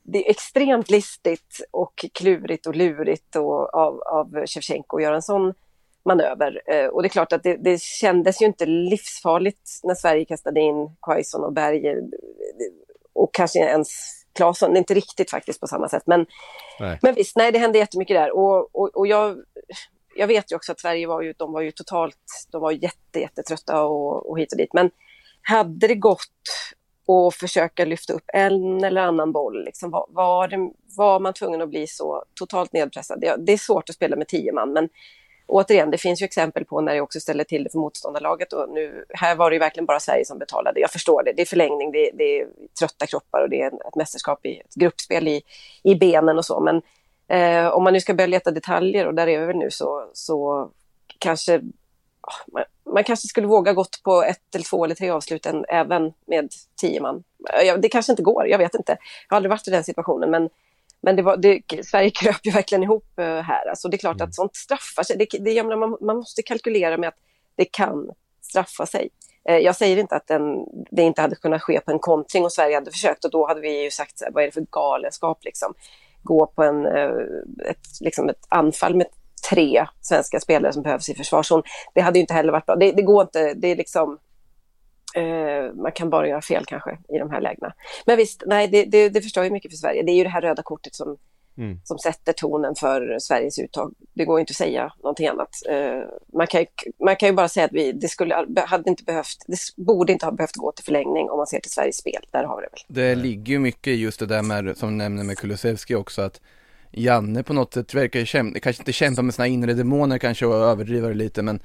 [0.03, 5.23] det är extremt listigt och klurigt och lurigt och, av, av Shevchenko att göra en
[5.23, 5.55] sån
[6.05, 6.63] manöver.
[6.67, 10.61] Eh, och det är klart att det, det kändes ju inte livsfarligt när Sverige kastade
[10.61, 12.03] in Quaison och Berger
[13.13, 13.89] och kanske ens
[14.35, 16.03] Claesson, inte riktigt faktiskt på samma sätt.
[16.07, 16.27] Men,
[17.03, 19.39] men visst, nej det hände jättemycket där och, och, och jag,
[20.17, 23.21] jag vet ju också att Sverige var ju, de var ju totalt, de var jätte,
[23.21, 24.73] jättetrötta och, och hit och dit.
[24.73, 24.91] Men
[25.43, 26.19] hade det gått
[27.07, 29.65] och försöka lyfta upp en eller annan boll.
[29.65, 33.21] Liksom var, var, det, var man tvungen att bli så totalt nedpressad?
[33.21, 34.89] Det, det, är svårt att spela med tio man, men
[35.47, 38.71] återigen, det finns ju exempel på när det också ställer till det för motståndarlaget och
[38.71, 40.81] nu, här var det ju verkligen bara Sverige som betalade.
[40.81, 42.47] Jag förstår det, det är förlängning, det, det är
[42.79, 45.43] trötta kroppar och det är ett mästerskap i ett gruppspel i,
[45.83, 46.83] i benen och så, men
[47.29, 50.11] eh, om man nu ska börja leta detaljer och där är vi väl nu så,
[50.13, 50.71] så
[51.19, 51.61] kanske
[52.53, 56.49] man, man, kanske skulle våga gått på ett eller två eller tre avslut även med
[56.81, 57.25] tio man.
[57.79, 58.93] Det kanske inte går, jag vet inte.
[58.93, 60.49] Jag har aldrig varit i den situationen, men,
[61.01, 63.69] men det var, det, Sverige kröp ju verkligen ihop uh, här.
[63.69, 64.29] Alltså, det är klart mm.
[64.29, 65.17] att sånt straffar sig.
[65.17, 67.19] Det, det, man, man måste kalkylera med att
[67.57, 68.11] det kan
[68.43, 69.09] straffa sig.
[69.51, 72.53] Uh, jag säger inte att den, det inte hade kunnat ske på en kontring och
[72.53, 75.75] Sverige hade försökt och då hade vi ju sagt vad är det för galenskap liksom.
[76.23, 79.07] Gå på en, uh, ett, liksom ett anfall med
[79.55, 81.63] tre svenska spelare som behövs i försvarszon.
[81.95, 82.77] Det hade inte heller varit bra.
[82.77, 84.19] Det, det går inte, det är liksom
[85.17, 87.73] eh, man kan bara göra fel kanske i de här lägena.
[88.07, 90.03] Men visst, nej, det, det, det förstör ju mycket för Sverige.
[90.03, 91.17] Det är ju det här röda kortet som,
[91.59, 91.81] mm.
[91.85, 93.95] som sätter tonen för Sveriges uttag.
[94.15, 95.51] Det går inte att säga någonting annat.
[95.69, 96.67] Eh, man, kan ju,
[97.05, 100.27] man kan ju bara säga att vi, det, skulle, hade inte behövt, det borde inte
[100.27, 102.27] ha behövt gå till förlängning om man ser till Sveriges spel.
[102.31, 102.81] Där har vi det väl.
[102.97, 106.41] Det ligger ju mycket i just det där med, som nämner med Kulusevski också, att
[106.93, 110.47] Janne på något sätt verkar ju kämpa, kanske inte kämpa med sina inre demoner kanske
[110.47, 111.61] och överdriva det lite men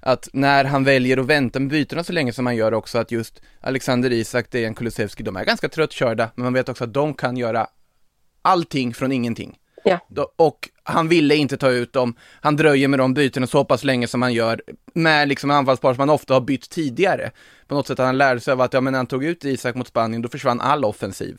[0.00, 3.10] att när han väljer att vänta med bytena så länge som han gör också att
[3.10, 7.14] just Alexander Isak, Dejan Kulusevski, de är ganska tröttkörda men man vet också att de
[7.14, 7.66] kan göra
[8.42, 9.58] allting från ingenting.
[9.84, 9.98] Ja.
[10.36, 14.06] Och han ville inte ta ut dem, han dröjer med de bytena så pass länge
[14.06, 14.62] som han gör
[14.94, 17.30] med liksom anfallspar som han ofta har bytt tidigare.
[17.66, 19.74] På något sätt han lärde sig av att, ja men när han tog ut Isak
[19.74, 21.38] mot Spanien, då försvann all offensiv.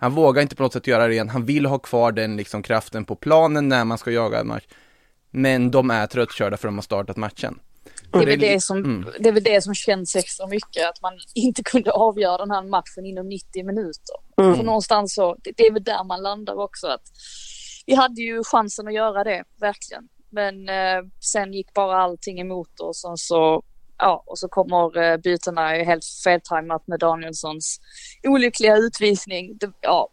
[0.00, 2.62] Han vågar inte på något sätt göra det igen, han vill ha kvar den liksom
[2.62, 4.64] kraften på planen när man ska jaga en match.
[5.30, 7.60] Men de är tröttkörda för att de har startat matchen.
[8.12, 9.06] Det är, väl det, som, mm.
[9.20, 12.62] det är väl det som känns extra mycket, att man inte kunde avgöra den här
[12.62, 14.16] matchen inom 90 minuter.
[14.40, 14.56] Mm.
[14.56, 16.86] För någonstans så, det, det är väl där man landar också.
[16.86, 17.02] att
[17.86, 20.08] Vi hade ju chansen att göra det, verkligen.
[20.30, 23.62] Men eh, sen gick bara allting emot oss och så
[24.00, 27.80] ja, och så kommer eh, bytena helt feltajmat med Danielssons
[28.22, 29.56] olyckliga utvisning.
[29.58, 30.08] Det, ja,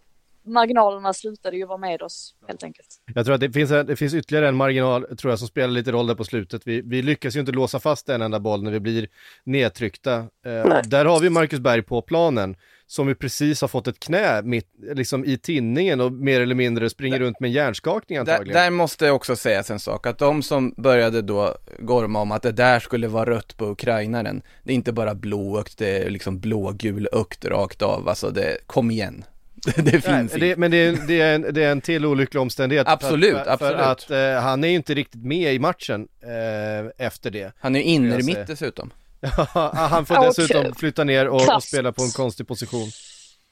[0.48, 2.88] marginalerna slutade ju vara med oss helt enkelt.
[3.16, 5.92] Jag tror att det finns, det finns ytterligare en marginal, tror jag, som spelar lite
[5.92, 6.62] roll där på slutet.
[6.66, 9.08] Vi, vi lyckas ju inte låsa fast en enda boll när vi blir
[9.44, 10.16] nedtryckta.
[10.46, 12.56] Eh, där har vi Marcus Berg på planen
[12.88, 16.90] som ju precis har fått ett knä mitt, liksom i tinningen och mer eller mindre
[16.90, 18.54] springer runt med en hjärnskakning antagligen.
[18.54, 22.42] Där, där måste också sägas en sak, att de som började då gorma om att
[22.42, 26.40] det där skulle vara rött på ukrainaren, det är inte bara blåögt, det är liksom
[26.40, 29.24] blågulögt rakt av, alltså det, kom igen.
[29.76, 30.40] det finns Nej.
[30.40, 32.88] Det, men det är, det, är en, det är en till olycklig omständighet.
[32.88, 33.78] Absolut, för, för, absolut.
[33.78, 37.54] För att eh, han är ju inte riktigt med i matchen eh, efter det.
[37.60, 38.92] Han är ju inner mitt dessutom.
[39.54, 42.88] Ja, han får dessutom flytta ner och, och, spela på en konstig position.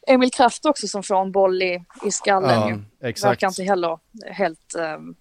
[0.08, 3.08] Emil Kraft också som får en boll i, i skallen ja, ju.
[3.10, 3.32] Exakt.
[3.32, 4.00] Verkar inte heller
[4.32, 5.16] helt, um,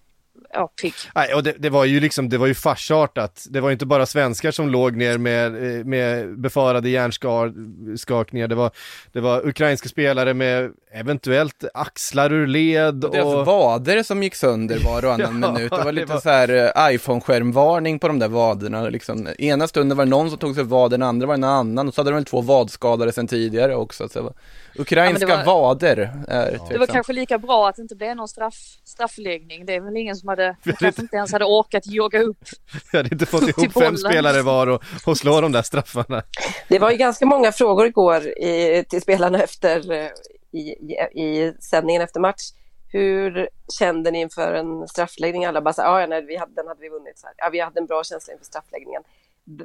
[0.53, 0.93] ja, pigg.
[1.15, 3.45] Nej, och det, det, var ju liksom, det var ju farsartat.
[3.49, 8.47] Det var inte bara svenskar som låg ner med, eh, med befarade hjärnskakningar.
[8.47, 8.71] Det var,
[9.11, 13.05] det var ukrainska spelare med eventuellt axlar ur led.
[13.05, 15.71] Och deras vader som gick sönder var och annan ja, minut.
[15.71, 16.21] Det var lite det var...
[16.21, 18.89] så här uh, iPhone-skärmvarning på de där vaderna.
[18.89, 19.27] Liksom.
[19.39, 21.87] Ena stunden var det någon som tog sig vaden, andra var någon annan.
[21.87, 24.09] Och så hade de väl två vadskadade sedan tidigare också.
[24.09, 24.33] Så var...
[24.77, 25.45] Ukrainska ja, var...
[25.45, 26.67] vader är ja.
[26.69, 29.65] Det var kanske lika bra att det inte blev någon straff, straffläggning.
[29.65, 32.37] Det är väl ingen som hade, kanske inte ens hade orkat jogga upp.
[32.91, 36.23] Jag hade inte fått ihop fem spelare var och, och slå de där straffarna.
[36.67, 40.09] Det var ju ganska många frågor igår i, till spelarna efter eh,
[40.51, 42.41] i, i, i sändningen efter match.
[42.87, 45.45] Hur kände ni inför en straffläggning?
[45.45, 47.19] Alla bara så ja, nej, vi hade, den hade vi vunnit.
[47.19, 47.35] Så här.
[47.37, 49.03] Ja, vi hade en bra känsla inför straffläggningen.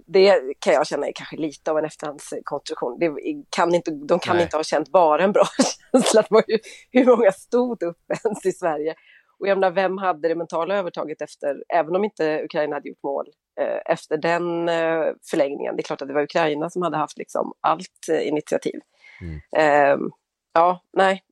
[0.07, 2.99] Det kan jag känna är kanske lite av en efterhandskonstruktion.
[2.99, 3.11] Det
[3.51, 4.45] kan inte, de kan nej.
[4.45, 5.47] inte ha känt bara en bra
[5.93, 6.23] känsla.
[6.23, 6.59] Det var ju,
[6.91, 8.95] hur många stod upp ens i Sverige?
[9.40, 13.03] Och jag menar, vem hade det mentala övertaget efter, även om inte Ukraina hade gjort
[13.03, 13.26] mål,
[13.61, 15.76] eh, efter den eh, förlängningen?
[15.76, 18.81] Det är klart att det var Ukraina som hade haft liksom allt eh, initiativ.
[19.20, 19.40] Mm.
[19.57, 20.11] Ehm,
[20.55, 21.22] ja, nej,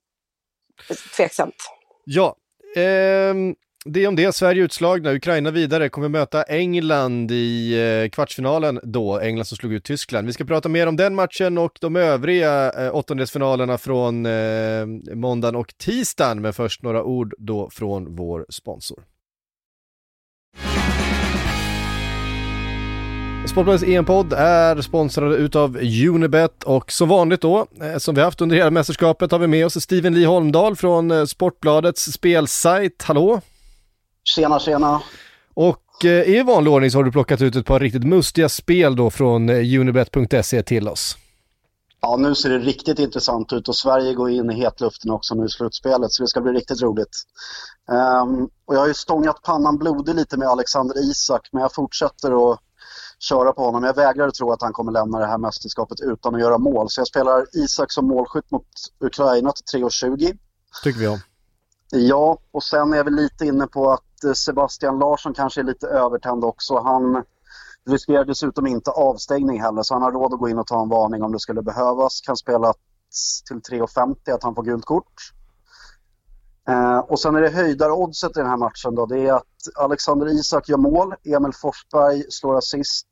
[1.16, 1.56] tveksamt.
[2.04, 2.36] Ja,
[2.76, 3.54] ehm,
[3.92, 4.34] det om det.
[4.34, 7.72] Sverige utslagna, Ukraina vidare, kommer möta England i
[8.04, 10.26] eh, kvartsfinalen då, England som slog ut Tyskland.
[10.26, 15.56] Vi ska prata mer om den matchen och de övriga eh, åttondelsfinalerna från eh, måndagen
[15.56, 19.04] och tisdagen, men först några ord då från vår sponsor.
[23.46, 28.56] Sportbladets EM-podd är sponsrade utav Unibet och som vanligt då, eh, som vi haft under
[28.56, 33.02] hela mästerskapet, har vi med oss Steven Lee Holmdahl från eh, Sportbladets spelsajt.
[33.02, 33.40] Hallå!
[34.34, 35.02] Tjena, tjena!
[35.54, 38.96] Och eh, i vanlig ordning så har du plockat ut ett par riktigt mustiga spel
[38.96, 41.16] då från unibet.se till oss.
[42.00, 45.44] Ja, nu ser det riktigt intressant ut och Sverige går in i hetluften också nu
[45.44, 47.16] i slutspelet så det ska bli riktigt roligt.
[48.22, 52.52] Um, och jag har ju stångat pannan blodig lite med Alexander Isak men jag fortsätter
[52.52, 52.58] att
[53.18, 53.84] köra på honom.
[53.84, 56.90] Jag vägrar att tro att han kommer lämna det här mästerskapet utan att göra mål.
[56.90, 58.66] Så jag spelar Isak som målskytt mot
[59.00, 60.38] Ukraina till 3,20.
[60.84, 61.18] tycker vi om.
[61.90, 65.86] Ja, och sen är vi lite inne på att Eh, Sebastian Larsson kanske är lite
[65.86, 66.78] övertänd också.
[66.78, 67.24] Han
[67.86, 70.88] riskerar dessutom inte avstängning heller så han har råd att gå in och ta en
[70.88, 72.20] varning om det skulle behövas.
[72.20, 72.74] Kan spela
[73.48, 75.32] till 3,50 att han får gult kort.
[76.68, 79.06] Eh, och sen är det höjdaroddset i den här matchen då.
[79.06, 79.44] Det är att
[79.76, 83.06] Alexander Isak gör mål, Emil Forsberg slår assist,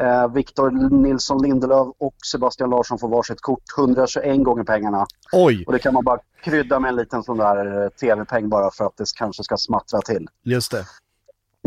[0.00, 0.70] eh, Victor
[1.02, 3.62] Nilsson Lindelöf och Sebastian Larsson får varsitt kort.
[3.78, 5.06] 121 gånger pengarna.
[5.32, 5.64] Oj!
[5.66, 8.84] Och det kan man bara krydda med en liten sån där eh, tv-peng bara för
[8.84, 10.28] att det kanske ska smattra till.
[10.42, 10.84] Just det.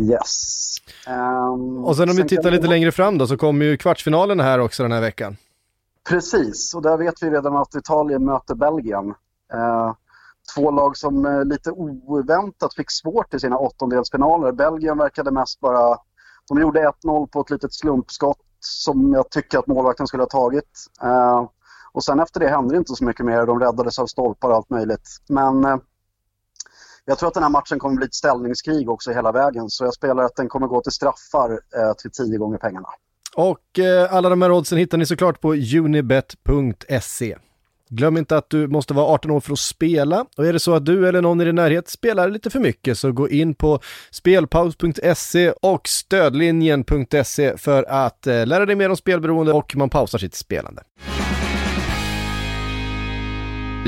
[0.01, 0.77] Yes.
[1.07, 4.59] Um, och sen om vi tittar lite längre fram då så kommer ju kvartsfinalen här
[4.59, 5.37] också den här veckan.
[6.09, 9.07] Precis, och där vet vi redan att Italien möter Belgien.
[9.53, 9.93] Uh,
[10.55, 14.51] två lag som uh, lite oväntat fick svårt i sina åttondelsfinaler.
[14.51, 15.97] Belgien verkade mest bara...
[16.47, 20.85] De gjorde 1-0 på ett litet slumpskott som jag tycker att målvakten skulle ha tagit.
[21.03, 21.49] Eh,
[21.91, 23.45] och sen efter det hände det inte så mycket mer.
[23.45, 25.09] De räddades av stolpar och allt möjligt.
[25.29, 25.77] Men eh,
[27.05, 29.69] jag tror att den här matchen kommer bli ett ställningskrig också hela vägen.
[29.69, 32.87] Så jag spelar att den kommer gå till straffar eh, till tio gånger pengarna.
[33.35, 37.37] Och eh, alla de här oddsen hittar ni såklart på unibet.se.
[37.89, 40.75] Glöm inte att du måste vara 18 år för att spela och är det så
[40.75, 43.79] att du eller någon i din närhet spelar lite för mycket så gå in på
[44.11, 50.35] spelpaus.se och stödlinjen.se för att eh, lära dig mer om spelberoende och man pausar sitt
[50.35, 50.83] spelande.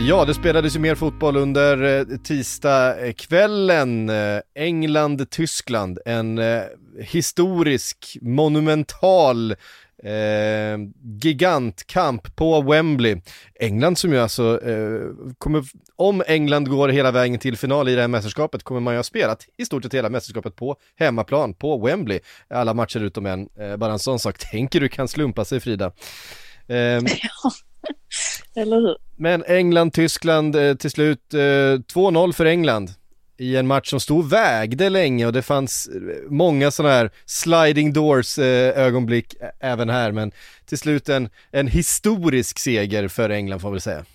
[0.07, 4.09] Ja, det spelades ju mer fotboll under eh, tisdagskvällen.
[4.09, 6.61] Eh, England-Tyskland, en eh,
[6.99, 9.55] historisk, monumental
[10.03, 10.77] eh,
[11.21, 13.21] gigantkamp på Wembley.
[13.59, 15.01] England som ju alltså eh,
[15.37, 15.63] kommer,
[15.95, 19.03] om England går hela vägen till final i det här mästerskapet kommer man ju ha
[19.03, 22.19] spelat i stort sett hela mästerskapet på hemmaplan, på Wembley.
[22.49, 24.37] Alla matcher utom en, eh, bara en sån sak.
[24.51, 25.91] Tänker du kan slumpa sig Frida.
[26.71, 27.01] Eh,
[28.55, 28.97] Eller hur?
[29.15, 32.91] Men England-Tyskland eh, till slut, eh, 2-0 för England
[33.39, 37.93] i en match som stod vägde länge och det fanns eh, många sådana här sliding
[37.93, 40.31] doors eh, ögonblick även här men
[40.65, 44.05] till slut en, en historisk seger för England får vi säga.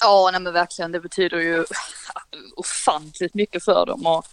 [0.00, 1.64] Ja, nej men verkligen, det betyder ju
[2.56, 4.24] ofantligt mycket för dem och,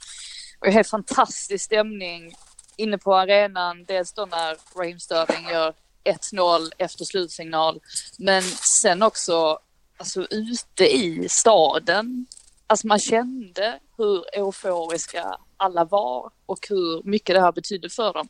[0.60, 2.34] och helt fantastisk stämning
[2.78, 7.80] inne på arenan, dels då när Raheem Sterling gör 1-0 efter slutsignal.
[8.18, 8.44] Men
[8.82, 9.60] sen också
[9.98, 12.26] alltså, ute i staden.
[12.70, 18.28] Alltså man kände hur euforiska alla var och hur mycket det här betydde för dem.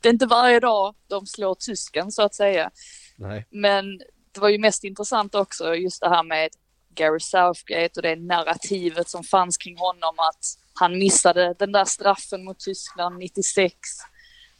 [0.00, 2.70] Det är inte varje dag de slår tysken så att säga.
[3.16, 3.46] Nej.
[3.50, 3.98] Men
[4.32, 6.48] det var ju mest intressant också just det här med
[6.94, 12.44] Gary Southgate och det narrativet som fanns kring honom att Han missade den där straffen
[12.44, 13.74] mot Tyskland 96.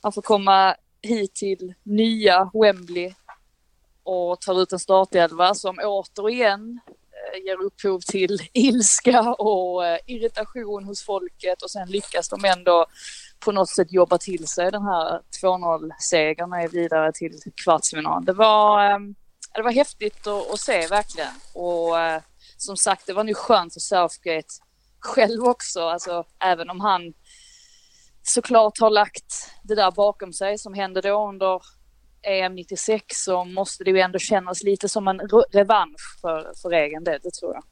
[0.02, 3.14] Han får komma hit till nya Wembley
[4.02, 6.80] och tar ut en startelva som återigen
[7.38, 12.86] ger upphov till ilska och eh, irritation hos folket och sen lyckas de ändå
[13.40, 14.70] på något sätt jobba till sig.
[14.70, 18.24] Den här 2-0-segern och är vidare till kvartsfinal.
[18.24, 18.98] Det var, eh,
[19.54, 21.34] det var häftigt att, att se verkligen.
[21.54, 22.22] Och eh,
[22.56, 24.54] som sagt det var nu skönt för Southgate
[25.00, 27.12] själv också, alltså även om han
[28.22, 31.62] såklart har lagt det där bakom sig som hände då under
[32.24, 35.20] EM 96 så måste det ju ändå kännas lite som en
[35.52, 37.62] revansch för, för egen del, det tror jag.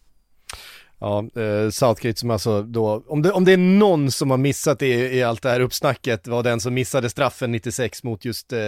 [1.03, 4.83] Ja, eh, Southgate som alltså då, om det, om det är någon som har missat
[4.83, 8.59] i, i allt det här uppsnacket var den som missade straffen 96 mot just eh,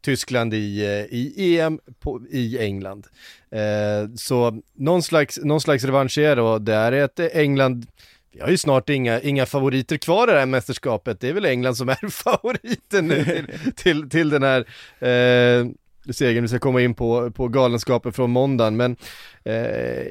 [0.00, 3.06] Tyskland i, eh, i EM på, i England.
[3.50, 7.86] Eh, så någon slags, någon slags revansch är då, det är ett England
[8.32, 11.20] vi har ju snart inga, inga favoriter kvar i det här mästerskapet.
[11.20, 14.60] Det är väl England som är favoriten nu till, till, till den här
[14.98, 15.66] eh,
[16.12, 16.42] segern.
[16.42, 18.96] Vi ska komma in på, på galenskapen från måndagen, men
[19.44, 20.06] eh,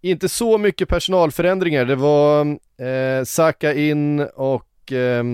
[0.00, 1.84] inte så mycket personalförändringar.
[1.84, 2.46] Det var
[2.86, 5.24] eh, Saka in och eh,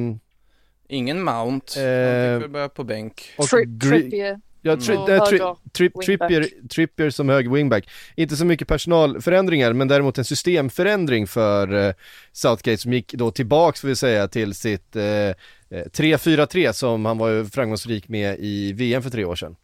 [0.89, 3.33] Ingen Mount, eh, han fick väl börja på bänk.
[3.39, 3.49] Och
[3.83, 4.41] Trippier.
[4.65, 5.07] Ja, tri mm.
[5.27, 5.39] tri
[5.73, 7.91] tri trippier, trippier som hög wingback.
[8.17, 11.95] Inte så mycket personalförändringar, men däremot en systemförändring för uh,
[12.33, 15.35] Southgate som gick då tillbaks, får vi säga, till sitt uh, eh,
[15.71, 19.57] 3-4-3 eh, som han var ju framgångsrik med i VM för tre år sedan.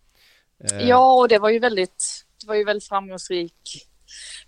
[0.73, 3.88] Uh, ja, och det var ju väldigt, det var ju väldigt framgångsrik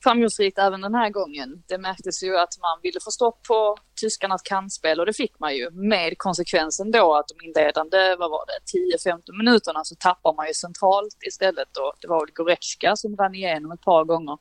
[0.03, 1.63] framgångsrikt även den här gången.
[1.69, 5.57] Det märktes ju att man ville få stopp på tyskarnas kantspel och det fick man
[5.57, 10.47] ju med konsekvensen då att de inledande, vad var det, 10-15 minuterna så tappar man
[10.47, 14.39] ju centralt istället och det var väl Goretzka som rann igenom ett par gånger.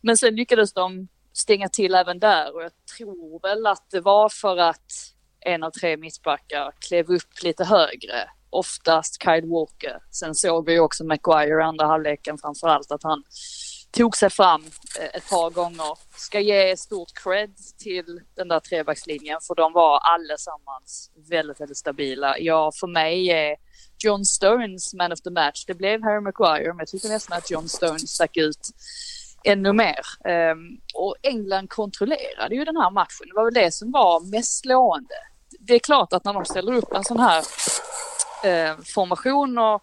[0.00, 4.28] Men sen lyckades de stänga till även där och jag tror väl att det var
[4.28, 4.92] för att
[5.40, 10.02] en av tre mittbackar klev upp lite högre oftast Kyle Walker.
[10.10, 13.22] Sen såg vi också Maguire i andra halvleken framförallt att han
[13.90, 14.64] tog sig fram
[15.00, 15.98] eh, ett par gånger.
[16.16, 22.38] Ska ge stort cred till den där trebackslinjen för de var allesammans väldigt, väldigt stabila.
[22.38, 23.56] Ja, för mig är
[23.98, 25.64] John Stones man of the match.
[25.66, 28.70] Det blev Harry Maguire, men jag tycker nästan att John Stones stack ut
[29.44, 30.00] ännu mer.
[30.52, 33.26] Um, och England kontrollerade ju den här matchen.
[33.28, 35.14] Det var väl det som var mest slående.
[35.60, 37.44] Det är klart att när de ställer upp en sån här
[38.46, 39.82] uh, formation och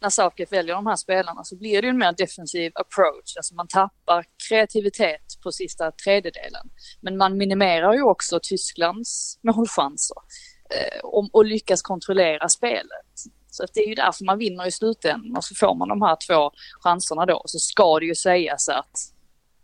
[0.00, 3.36] när Southgate väljer de här spelarna så blir det ju en mer defensiv approach.
[3.36, 6.66] Alltså man tappar kreativitet på sista tredjedelen.
[7.00, 10.16] Men man minimerar ju också Tysklands målchanser
[10.74, 13.14] eh, och, och lyckas kontrollera spelet.
[13.50, 16.02] Så att det är ju därför man vinner i slutändan och så får man de
[16.02, 17.42] här två chanserna då.
[17.44, 18.96] Så ska det ju sägas att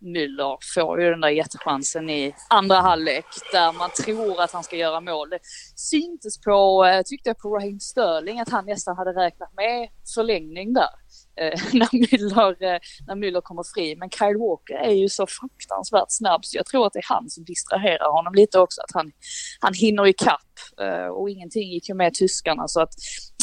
[0.00, 4.76] Müller får ju den där jättechansen i andra halvlek där man tror att han ska
[4.76, 5.30] göra mål.
[5.30, 5.38] Det
[5.76, 10.72] syntes på, eh, tyckte jag på Raheem Sterling att han nästan hade räknat med förlängning
[10.72, 10.88] där.
[11.40, 13.96] Eh, när, Müller, eh, när Müller kommer fri.
[13.96, 17.30] Men Kyle Walker är ju så fruktansvärt snabb så jag tror att det är han
[17.30, 18.80] som distraherar honom lite också.
[18.80, 19.12] Att han,
[19.60, 22.68] han hinner ikapp eh, och ingenting gick ju med tyskarna.
[22.68, 22.94] Så att,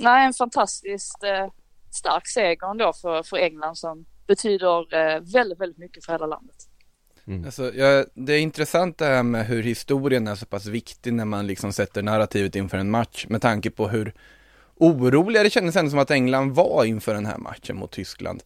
[0.02, 1.48] nej, en fantastiskt eh,
[1.92, 6.56] stark seger ändå för, för England som betyder eh, väldigt, väldigt mycket för hela landet.
[7.28, 7.46] Mm.
[7.46, 11.26] Alltså, ja, det är intressant det här med hur historien är så pass viktig när
[11.26, 14.14] man liksom sätter narrativet inför en match med tanke på hur
[14.76, 18.44] oroliga det kändes ändå som att England var inför den här matchen mot Tyskland.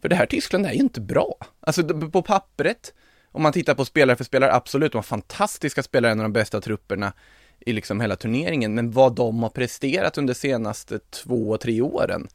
[0.00, 1.34] För det här Tyskland är ju inte bra.
[1.60, 2.94] Alltså på pappret,
[3.32, 6.32] om man tittar på spelare för spelare, absolut, de har fantastiska spelare, en av de
[6.32, 7.12] bästa trupperna
[7.60, 12.28] i liksom hela turneringen, men vad de har presterat under senaste två, tre åren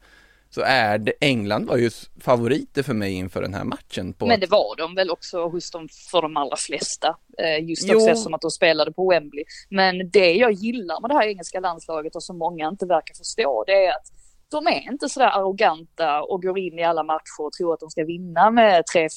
[0.50, 4.12] så är det, England var ju favoriter för mig inför den här matchen.
[4.12, 7.16] På Men det var de väl också hos de, för de allra flesta.
[7.38, 9.44] Eh, just också eftersom att de spelade på Wembley.
[9.68, 13.64] Men det jag gillar med det här engelska landslaget och som många inte verkar förstå
[13.66, 14.06] det är att
[14.50, 17.90] de är inte sådär arroganta och går in i alla matcher och tror att de
[17.90, 19.08] ska vinna med 3-4-0.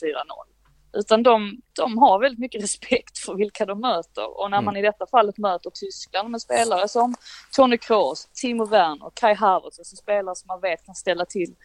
[0.93, 4.39] Utan de, de har väldigt mycket respekt för vilka de möter.
[4.39, 4.85] Och när man mm.
[4.85, 7.15] i detta fallet möter Tyskland med spelare som
[7.55, 11.55] Tony Kroos, Timo Werner, och Kai Havertz, alltså spelare som man vet kan ställa till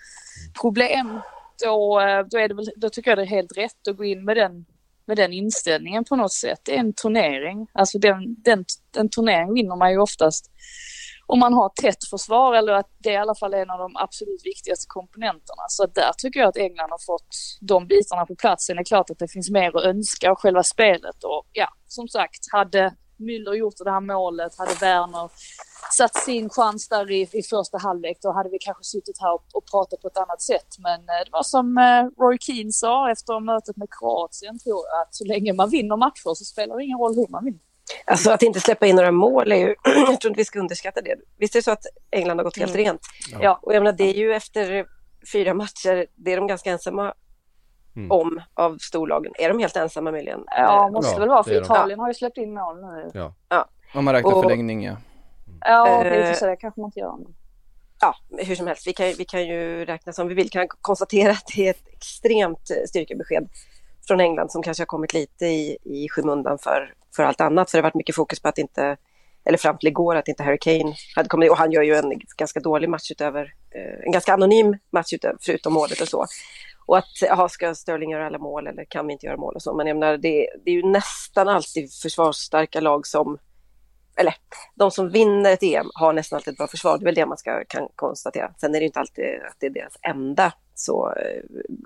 [0.60, 1.20] problem.
[1.64, 4.04] Då, eh, då, är det väl, då tycker jag det är helt rätt att gå
[4.04, 4.64] in med den,
[5.06, 6.60] med den inställningen på något sätt.
[6.64, 7.66] Det är en turnering.
[7.72, 10.50] Alltså den, den, den turnering vinner man ju oftast
[11.26, 13.96] om man har tätt försvar eller att det i alla fall är en av de
[13.96, 15.62] absolut viktigaste komponenterna.
[15.68, 17.28] Så där tycker jag att England har fått
[17.60, 18.66] de bitarna på plats.
[18.66, 21.68] Sen är det klart att det finns mer att önska av själva spelet och ja,
[21.86, 25.30] som sagt, hade Müller gjort det här målet, hade Werner
[25.96, 29.44] satt sin chans där i, i första halvlek, då hade vi kanske suttit här och,
[29.52, 30.70] och pratat på ett annat sätt.
[30.78, 35.02] Men eh, det var som eh, Roy Keane sa efter mötet med Kroatien, tror jag,
[35.02, 37.60] att så länge man vinner matcher så spelar det ingen roll hur man vinner.
[38.04, 41.00] Alltså att inte släppa in några mål är ju, jag tror inte vi ska underskatta
[41.00, 41.14] det.
[41.38, 42.84] Visst är det så att England har gått helt Mm.
[42.84, 43.00] rent?
[43.40, 43.58] Ja.
[43.62, 44.86] Och jag menar, det är ju efter
[45.32, 47.14] fyra matcher, det är de ganska ensamma
[47.96, 48.10] Mm.
[48.10, 49.32] om av storlagen.
[49.38, 50.44] Är de helt ensamma möjligen?
[50.46, 51.60] Ja, måste Ja, väl vara, för de.
[51.60, 53.30] Italien har ju släppt in mål nu.
[53.94, 54.96] Om man räknar Och- förlängning ja.
[55.60, 57.16] Ja, det är i och Eh, det kanske man inte gör.
[57.16, 57.34] men-
[58.00, 60.50] ja, hur som helst, vi kan, vi kan ju räkna som vi vill.
[60.50, 63.48] Kan konstatera att det är ett extremt eh, styrkebesked
[64.08, 67.70] från England som kanske har kommit lite i, i skymundan för, för allt annat.
[67.70, 68.96] Så det har varit mycket fokus på att inte,
[69.44, 72.12] eller fram till igår, att inte Harry Kane hade kommit Och han gör ju en
[72.36, 76.26] ganska dålig match utöver, eh, en ganska anonym match utöver, förutom målet och så.
[76.86, 79.62] Och att, jaha, ska Sterling göra alla mål eller kan vi inte göra mål och
[79.62, 79.74] så.
[79.74, 83.38] Men jag menar, det, det är ju nästan alltid försvarsstarka lag som
[84.16, 84.34] eller
[84.74, 86.98] de som vinner ett EM har nästan alltid ett bra försvar.
[86.98, 88.54] Det är väl det man ska, kan konstatera.
[88.60, 91.42] Sen är det ju inte alltid att det är deras enda så eh,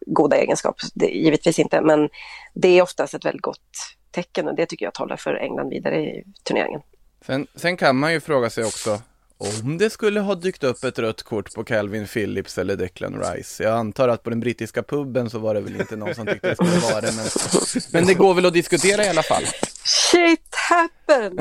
[0.07, 0.77] goda egenskap.
[0.95, 2.09] Det, givetvis inte, men
[2.55, 6.01] det är oftast ett väldigt gott tecken och det tycker jag talar för England vidare
[6.01, 6.81] i turneringen.
[7.27, 9.01] Sen, sen kan man ju fråga sig också
[9.39, 13.63] om det skulle ha dykt upp ett rött kort på Calvin Phillips eller Declan Rice.
[13.63, 16.49] Jag antar att på den brittiska puben så var det väl inte någon som tyckte
[16.49, 17.27] det skulle vara det, men,
[17.93, 19.43] men det går väl att diskutera i alla fall.
[19.85, 21.39] Shit happen!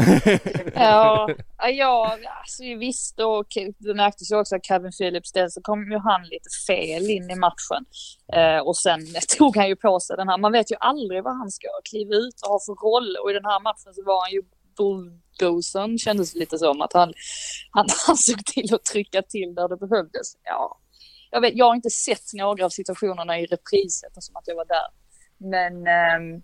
[0.76, 1.30] Ja,
[1.72, 3.48] ja alltså, visst och
[3.78, 7.30] det märktes ju också att Kevin Phillips dels så kom ju han lite fel in
[7.30, 7.86] i matchen.
[8.34, 9.00] Eh, och sen
[9.38, 12.16] tog han ju på sig den här, man vet ju aldrig vad han ska kliva
[12.16, 14.42] ut och ha för roll och i den här matchen så var han ju
[14.78, 17.14] bulldozern kändes lite som att han,
[17.72, 20.28] han, han såg till att trycka till där det behövdes.
[20.44, 20.80] Ja,
[21.32, 24.66] jag, vet, jag har inte sett några av situationerna i repriset som att jag var
[24.66, 24.88] där.
[25.38, 26.42] Men eh,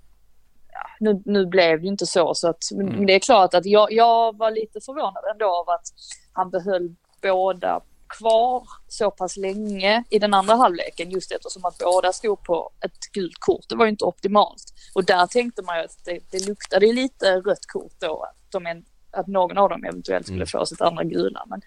[1.00, 2.34] nu, nu blev det ju inte så.
[2.34, 3.06] så att, men Mm.
[3.06, 5.86] Det är klart att jag, jag var lite förvånad ändå av att
[6.34, 7.82] han behöll båda
[8.20, 13.12] kvar så pass länge i den andra halvleken just eftersom att båda stod på ett
[13.14, 13.66] gult kort.
[13.70, 14.64] Det var ju inte optimalt.
[14.96, 18.24] Och där tänkte man ju att det, det luktade lite rött kort då.
[18.24, 20.48] Att, de en, att någon av dem eventuellt skulle Mm.
[20.48, 21.44] få sitt andra gula.
[21.48, 21.62] Men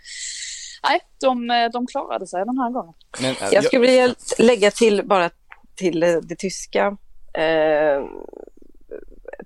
[0.88, 2.94] nej, de, eh, de klarade sig den här gången.
[3.20, 5.30] Men, äh, Jag skulle vilja lägga till bara
[5.76, 6.96] till eh, det tyska
[7.34, 8.04] eh,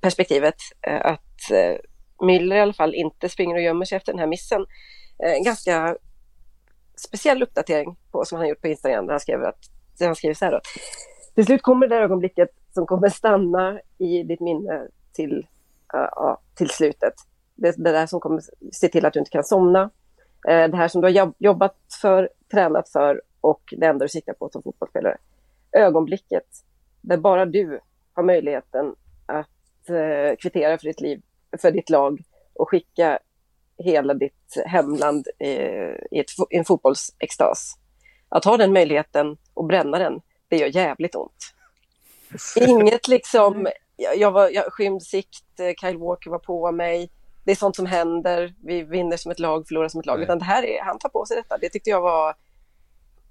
[0.00, 1.76] perspektivet eh, att eh,
[2.26, 4.66] Müller i alla fall inte springer och gömmer sig efter den här missen.
[5.24, 5.96] Eh, en ganska
[6.96, 9.58] speciell uppdatering på, som han har gjort på Instagram där han skriver, att,
[9.98, 10.60] där han skriver så här då.
[11.34, 15.46] Till slut kommer det där ögonblicket som kommer stanna i ditt minne till,
[15.94, 17.14] uh, till slutet.
[17.54, 18.42] Det, det där som kommer
[18.72, 19.82] se till att du inte kan somna.
[20.48, 24.32] Uh, det här som du har jobbat för, tränat för och det enda du siktar
[24.32, 25.16] på som fotbollsspelare.
[25.72, 26.46] Ögonblicket
[27.00, 27.80] där bara du
[28.12, 28.94] har möjligheten
[29.88, 31.20] eh, kvittera för ditt liv,
[31.58, 32.22] för ditt lag
[32.54, 33.18] och skicka
[33.84, 37.74] hela ditt hemland eh, i, ett, i en fotbollsextas.
[38.28, 41.54] Att ha den möjligheten och bränna den, det gör jävligt ont.
[42.56, 47.10] Inget liksom, jag, jag var jag, skymd sikt, eh, Kyle Walker var på mig.
[47.44, 50.16] Det är sånt som händer, vi vinner som ett lag, förlorar som ett lag.
[50.16, 50.24] Nej.
[50.24, 51.58] Utan det här är, han tar på sig detta.
[51.58, 52.34] Det tyckte jag var,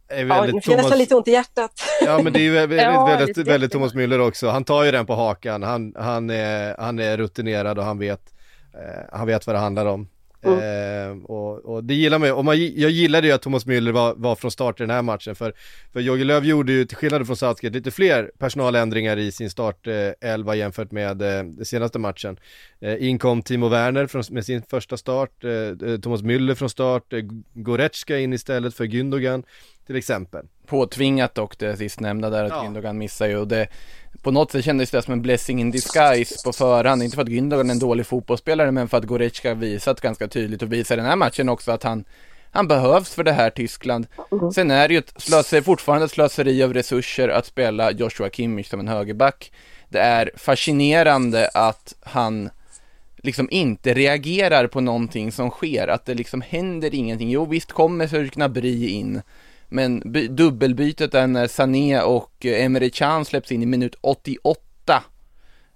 [0.09, 1.71] är ja, väldigt nu får jag nästan Thomas- lite ont i hjärtat.
[2.05, 3.71] Ja men det är ju väldigt, Ja, väldigt, väldigt.
[3.71, 4.47] Thomas Müller också.
[4.49, 5.63] Han tar ju den på hakan.
[5.63, 8.21] Han, han, är, han är rutinerad och han vet,
[8.73, 10.07] eh, han vet vad det handlar om.
[10.41, 12.33] Eh, och, och det gillar man ju.
[12.33, 15.01] Och man, jag gillade ju att Thomas Müller var, var från start i den här
[15.01, 15.35] matchen.
[15.35, 15.53] För,
[15.93, 20.55] för Jogge Löw gjorde ju, till skillnad från Southgate, lite fler personaländringar i sin startelva
[20.55, 22.37] jämfört med eh, den senaste matchen.
[22.79, 26.69] Eh, in kom Timo Werner från, med sin första start, eh, eh, Thomas Müller från
[26.69, 27.19] start, eh,
[27.53, 29.43] Goretzka in istället för Gündogan
[29.87, 30.45] till exempel.
[30.65, 32.63] påtvingat dock det sistnämnda där att Ja.
[32.63, 33.67] Gündogan missar ju och det
[34.21, 37.29] på något sätt kändes det som en blessing in disguise på förhand, inte för att
[37.29, 41.05] Gündogan är en dålig fotbollsspelare men för att Goretzka visat ganska tydligt och visar den
[41.05, 42.05] här matchen också att han
[42.51, 44.07] han behövs för det här Tyskland.
[44.55, 48.69] Sen är det ju ett slöseri, fortfarande ett slöseri av resurser att spela Joshua Kimmich
[48.69, 49.51] som en högerback.
[49.89, 52.49] Det är fascinerande att han
[53.17, 57.29] liksom inte reagerar på någonting som sker, att det liksom händer ingenting.
[57.29, 59.21] Jo visst kommer Serge Gnabry in,
[59.69, 65.03] men by- dubbelbytet är när Sané och eh, Emre Can släpps in i minut 88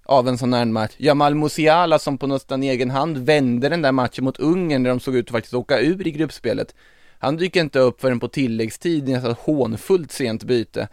[0.04, 0.94] av en sån här match.
[0.96, 5.00] Jamal Musiala som på nästan egen hand vände den där matchen mot Ungern när de
[5.00, 6.74] såg ut att faktiskt åka ur i gruppspelet.
[7.18, 10.88] Han dyker inte upp förrän på tilläggstid, nästan ett hånfullt sent byte.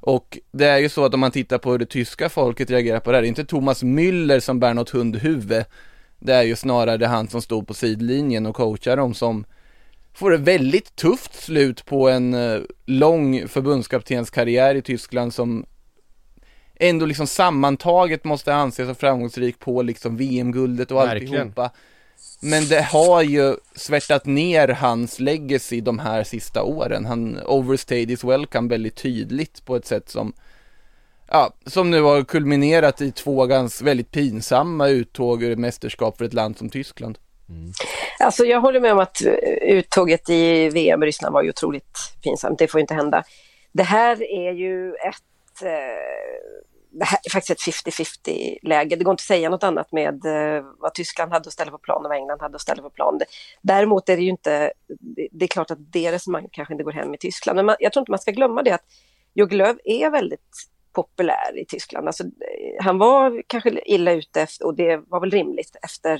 [0.00, 3.00] Och det är ju så att om man tittar på hur det tyska folket reagerar
[3.00, 5.64] på det här, det är inte Thomas Müller som bär något hundhuvud.
[6.18, 9.44] Det är ju snarare han som stod på sidlinjen och coachar dem som
[10.18, 15.66] får ett väldigt tufft slut på en eh, lång förbundskaptenskarriär i Tyskland som
[16.74, 21.40] ändå liksom sammantaget måste anses som framgångsrik på liksom VM-guldet och Verkligen.
[21.40, 21.70] alltihopa.
[22.40, 27.06] Men det har ju svärtat ner hans legacy de här sista åren.
[27.06, 30.32] Han overstayed his welcome väldigt tydligt på ett sätt som
[31.30, 36.34] ja, som nu har kulminerat i två ganska väldigt pinsamma uttåg ur mästerskap för ett
[36.34, 37.18] land som Tyskland.
[37.48, 37.72] Mm.
[38.18, 39.32] Alltså jag håller med om att eh,
[39.62, 42.58] uttåget i VM i Ryssland var ju otroligt pinsamt.
[42.58, 43.24] Det får inte hända.
[43.72, 47.94] Det här är ju ett eh, det här är faktiskt ett
[48.26, 48.96] 50-50 läge.
[48.96, 51.78] Det går inte att säga något annat med eh, vad Tyskland hade att ställa på
[51.78, 53.20] plan och vad England hade att ställa på plan.
[53.62, 54.72] Däremot är det ju inte,
[55.30, 57.56] det är klart att det resonemanget kanske inte går hem i Tyskland.
[57.56, 58.84] Men man, jag tror inte man ska glömma det att
[59.34, 62.06] Jogi Löw är väldigt populär i Tyskland.
[62.06, 62.24] Alltså,
[62.80, 66.18] han var kanske illa ute efter, och det var väl rimligt efter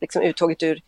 [0.00, 0.80] liksom uttåget ur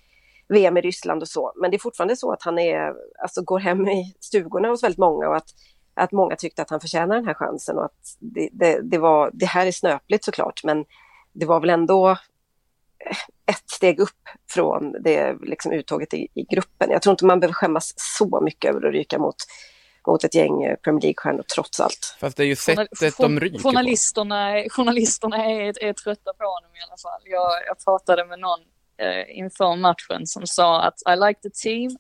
[0.49, 1.53] VM i Ryssland och så.
[1.57, 4.99] Men det är fortfarande så att han är, alltså, går hem i stugorna hos väldigt
[4.99, 5.55] många och att
[5.95, 9.31] att många tyckte att han förtjänar den här chansen och att det, det, det, var,
[9.33, 10.85] det här är snöpligt såklart, men
[11.33, 12.17] det var väl ändå
[13.47, 16.91] ett steg upp från det liksom, uttåget i, i gruppen.
[16.91, 19.37] Jag tror inte man behöver skämmas så mycket över att ryka mot,
[20.07, 22.17] mot ett gäng eh, Premier League-stjärnor trots allt.
[22.21, 24.69] Fast det är ju sättet de ryker journalisterna, på.
[24.71, 27.23] Journalisterna är, är trötta på honom i alla fall.
[27.25, 28.61] Jag, jag pratade med någon
[29.01, 31.97] eh, inför matchen som sa att I like the team,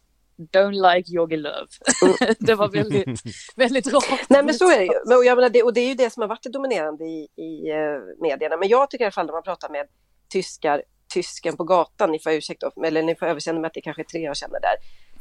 [0.52, 1.66] don't like Yogi Löw.
[2.02, 2.34] Mm.
[2.38, 3.20] det var väldigt,
[3.56, 4.30] väldigt rakt.
[4.30, 5.16] Nej men så är det ju.
[5.16, 7.28] Och, jag menar, det, och det är ju det som har varit det dominerande i,
[7.36, 8.56] i uh, medierna.
[8.56, 9.86] Men jag tycker i alla fall när man pratar med
[10.28, 10.82] tyskar,
[11.14, 14.04] tysken på gatan, ni får ursäkta, eller ni får överkänna med att det kanske är
[14.04, 14.74] tre jag känner där,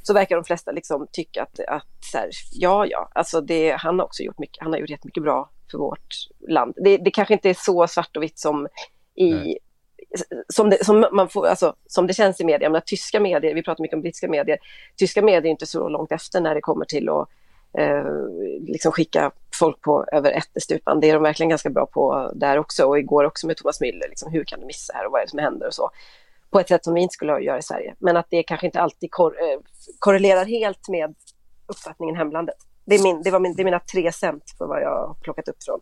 [0.04, 4.00] så verkar de flesta liksom tycka att, att så här, ja, ja, alltså det, han
[4.00, 6.08] har också gjort mycket, han har gjort jättemycket bra för vårt
[6.50, 6.74] land.
[6.84, 8.68] Det, det kanske inte är så svart och vitt som
[9.16, 9.58] i Nej
[10.54, 13.64] som det, som, man får, alltså, som det känns i media, men tyska medier, vi
[13.64, 14.58] pratar mycket om brittiska medier,
[14.98, 17.30] tyska medier är inte så långt efter när det kommer till att
[17.78, 18.04] eh,
[18.60, 21.00] liksom skicka folk på över ättestupan.
[21.00, 24.10] Det är de verkligen ganska bra på där också och igår också med Thomas Müller,
[24.10, 25.90] liksom, hur kan du missa här och vad är det som händer och så.
[26.52, 28.80] På ett sätt som vi inte skulle göra i Sverige, men att det kanske inte
[28.82, 29.60] alltid kor eh,
[30.00, 31.16] korrelerar helt med
[31.68, 32.56] uppfattningen hemlandet.
[32.86, 35.14] Det är, min, det, var min, det är mina tre cent för vad jag har
[35.24, 35.80] plockat upp från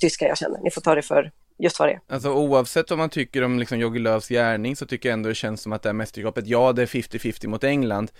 [0.00, 0.60] tyska jag känner.
[0.60, 2.00] Ni får ta det för just vad det är.
[2.08, 5.34] Alltså oavsett vad man tycker om liksom Jogi Löws gärning så tycker jag ändå det
[5.34, 8.10] känns som att det här mästerskapet, ja det är 50-50 mot England,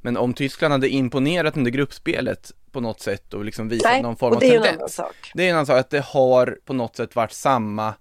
[0.00, 4.16] men om Tyskland hade imponerat under gruppspelet på något sätt och liksom visat Nej, någon
[4.16, 4.62] form av tendens.
[4.64, 5.30] Det är en annan sak.
[5.34, 7.94] Det är en annan sak att det har på något sätt varit samma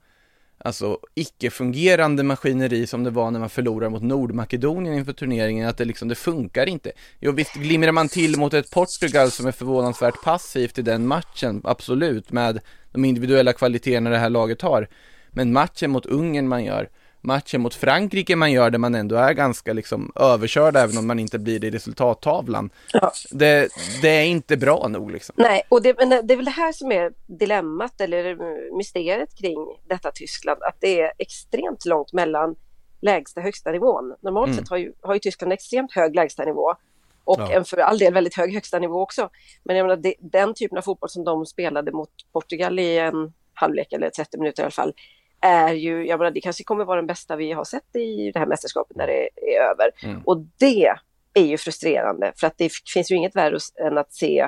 [0.64, 5.86] alltså icke-fungerande maskineri som det var när man förlorade mot Nordmakedonien inför turneringen, att det
[5.86, 6.91] liksom, det funkar inte.
[7.20, 11.62] Jo visst glimrar man till mot ett Portugal som är förvånansvärt passivt i den matchen,
[11.64, 12.59] absolut, med
[12.91, 14.88] de individuella kvaliteterna det här laget har.
[15.30, 16.89] Men matchen mot Ungern man gör,
[17.22, 21.19] matchen mot Frankrike man gör där man ändå är ganska liksom överkörd även om man
[21.19, 22.69] inte blir det i resultattavlan.
[22.93, 23.11] Ja.
[23.32, 23.69] Det,
[24.01, 25.36] det, är inte bra nog liksom.
[25.38, 25.93] Nej, och det,
[26.24, 28.38] det är väl det här som är dilemmat eller
[28.78, 29.57] mysteriet kring
[29.88, 32.55] detta Tyskland, att det är extremt långt mellan
[33.01, 34.15] lägsta högsta nivån.
[34.22, 34.57] Normalt mm.
[34.57, 36.76] sett har ju, har ju Tyskland extremt hög lägsta nivå
[37.24, 37.51] och ja.
[37.51, 39.30] en för all del väldigt hög högsta nivå också.
[39.63, 43.34] Men jag menar, det, den typen av fotboll som de spelade mot Portugal i en
[43.53, 44.93] halvlek eller 30 minuter i alla fall,
[45.41, 48.39] är ju, jag menar, det kanske kommer vara den bästa vi har sett i det
[48.39, 49.91] här mästerskapet när det är över.
[50.03, 50.21] Mm.
[50.25, 50.87] Och det
[51.33, 54.39] är ju frustrerande för att det finns ju inget värre än att se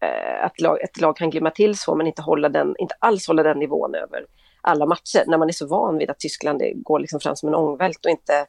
[0.00, 3.26] eh, att lag, ett lag kan glimma till så men inte, hålla den, inte alls
[3.26, 4.26] hålla den nivån över
[4.60, 7.54] alla matcher när man är så van vid att Tyskland går liksom fram som en
[7.54, 8.46] ångvält och inte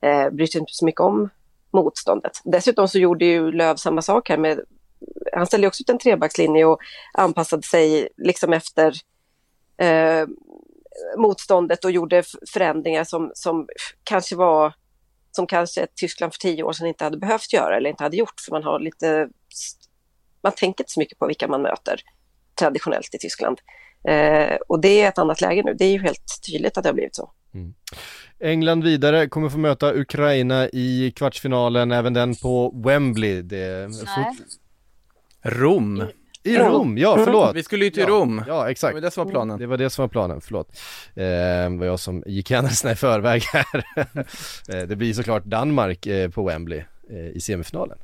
[0.00, 1.28] eh, bryr sig så mycket om
[1.70, 2.40] motståndet.
[2.44, 4.60] Dessutom så gjorde ju Löv samma sak här med,
[5.32, 6.80] han ställde också ut en trebackslinje och
[7.12, 8.94] anpassade sig liksom efter
[9.76, 10.26] eh,
[11.18, 12.22] motståndet och gjorde
[12.52, 13.68] förändringar som, som
[14.04, 14.74] kanske var
[15.30, 18.40] som kanske Tyskland för tio år sedan inte hade behövt göra eller inte hade gjort
[18.44, 19.28] för man har lite
[20.42, 22.00] man tänker inte så mycket på vilka man möter
[22.58, 23.58] traditionellt i Tyskland.
[24.08, 26.88] Eh, och det är ett annat läge nu, det är ju helt tydligt att det
[26.88, 27.32] har blivit så.
[27.54, 27.74] Mm.
[28.40, 33.42] England vidare, kommer få möta Ukraina i kvartsfinalen, även den på Wembley.
[33.42, 33.90] Det...
[35.42, 36.04] Rom.
[36.48, 37.56] I Rom, ja förlåt.
[37.56, 38.42] Vi skulle ju till ja, Rom.
[38.46, 38.90] Ja, exakt.
[38.90, 39.58] Det var det som var planen.
[39.58, 40.68] Det var det som var planen, förlåt.
[41.14, 41.24] Eh,
[41.70, 43.84] det var jag som gick händelserna i förväg här.
[44.68, 46.82] Eh, det blir såklart Danmark eh, på Wembley
[47.34, 47.98] i semifinalen.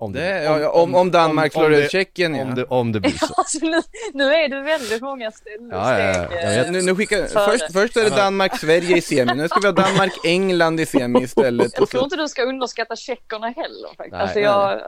[0.00, 2.42] Om, det, det ja, om, om, Danmark slår ut Tjeckien ja.
[2.42, 3.34] Om det, om det blir så.
[3.36, 3.80] alltså, nu,
[4.14, 5.58] nu är det väldigt många steg.
[5.70, 6.70] Ja, ja, ja.
[6.70, 10.80] Nu, nu skickar, först, först är det Danmark-Sverige i semi, nu ska vi ha Danmark-England
[10.80, 11.72] i semi istället.
[11.78, 14.12] Jag tror inte du ska underskatta tjeckerna heller faktiskt.
[14.12, 14.80] Nej, alltså jag,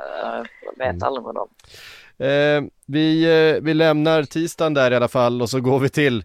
[0.62, 1.02] jag vet mm.
[1.02, 1.48] aldrig med dem.
[2.20, 6.24] Eh, vi, eh, vi lämnar tisdagen där i alla fall och så går vi till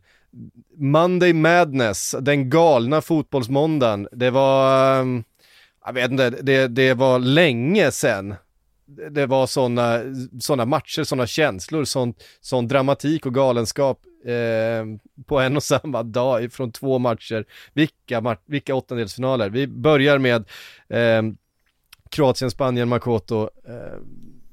[0.77, 4.07] Monday Madness, den galna fotbollsmåndagen.
[4.11, 5.05] Det var, eh,
[5.85, 8.35] jag vet inte, det, det var länge sedan
[8.85, 10.01] det var sådana
[10.39, 14.85] såna matcher, sådana känslor, sån, sån dramatik och galenskap eh,
[15.25, 17.45] på en och samma dag från två matcher.
[17.73, 19.49] Vilka, vilka åttondelsfinaler?
[19.49, 20.45] Vi börjar med
[20.89, 21.23] eh,
[22.09, 23.49] Kroatien, Spanien, Makoto.
[23.67, 23.99] Eh,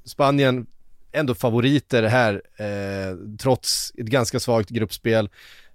[0.04, 0.66] Spanien
[1.12, 5.28] ändå favoriter här, eh, trots ett ganska svagt gruppspel.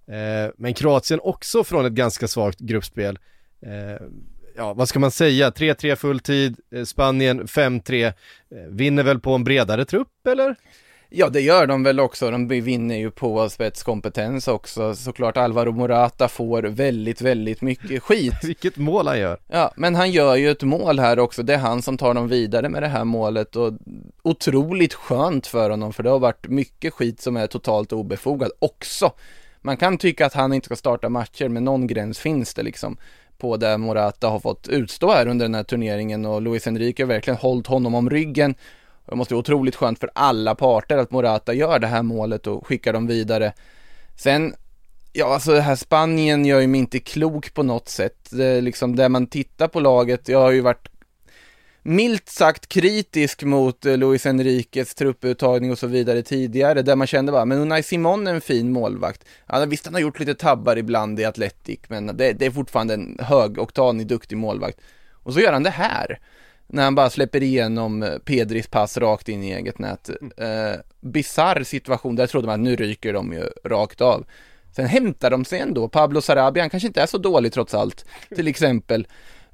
[0.07, 3.19] Eh, men Kroatien också från ett ganska svagt gruppspel.
[3.61, 4.07] Eh,
[4.57, 8.13] Ja, vad ska man säga, 3-3 fulltid, eh, Spanien 5-3, eh,
[8.69, 10.55] vinner väl på en bredare trupp eller?
[11.09, 12.31] Ja, det gör de väl också.
[12.31, 14.95] De vinner ju på spetskompetens också.
[14.95, 18.33] Såklart Alvaro Morata får väldigt, väldigt mycket skit.
[18.43, 19.39] Vilket mål han gör.
[19.47, 21.43] Ja, men han gör ju ett mål här också.
[21.43, 23.73] Det är han som tar dem vidare med det här målet och
[24.23, 29.11] otroligt skönt för honom för det har varit mycket skit som är totalt obefogad också.
[29.61, 32.97] Man kan tycka att han inte ska starta matcher, men någon gräns finns det liksom
[33.37, 37.07] på det Morata har fått utstå här under den här turneringen och Luis Enrique har
[37.07, 38.55] verkligen hållit honom om ryggen
[39.09, 42.67] det måste vara otroligt skönt för alla parter att Morata gör det här målet och
[42.67, 43.53] skickar dem vidare.
[44.15, 44.55] Sen,
[45.13, 48.29] ja alltså det här Spanien gör ju mig inte klok på något sätt.
[48.29, 50.87] Det liksom där man tittar på laget, jag har ju varit
[51.87, 57.31] milt sagt kritisk mot eh, Luis Enriques trupputtagning och så vidare tidigare, där man kände
[57.31, 59.25] bara, men Unai Simon är en fin målvakt.
[59.47, 62.93] Ja, visst, han har gjort lite tabbar ibland i Atletic, men det, det är fortfarande
[62.93, 64.79] en högoktanig, duktig målvakt.
[65.11, 66.19] Och så gör han det här
[66.67, 70.09] när han bara släpper igenom eh, Pedris pass rakt in i eget nät.
[70.37, 74.25] Eh, bizarr situation, där trodde man att nu ryker de ju rakt av.
[74.75, 78.05] Sen hämtar de sig ändå, Pablo Sarabia, han kanske inte är så dålig trots allt,
[78.35, 79.07] till exempel.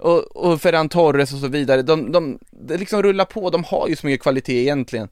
[0.04, 3.88] Och, och Ferran Torres och så vidare, de, de, de liksom rullar på, de har
[3.88, 5.10] ju så mycket kvalitet egentligen.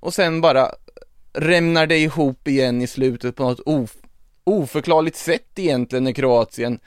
[0.00, 0.70] Och sen bara
[1.32, 3.94] rämnar det ihop igen i slutet på något of,
[4.44, 6.78] oförklarligt sätt egentligen när Kroatien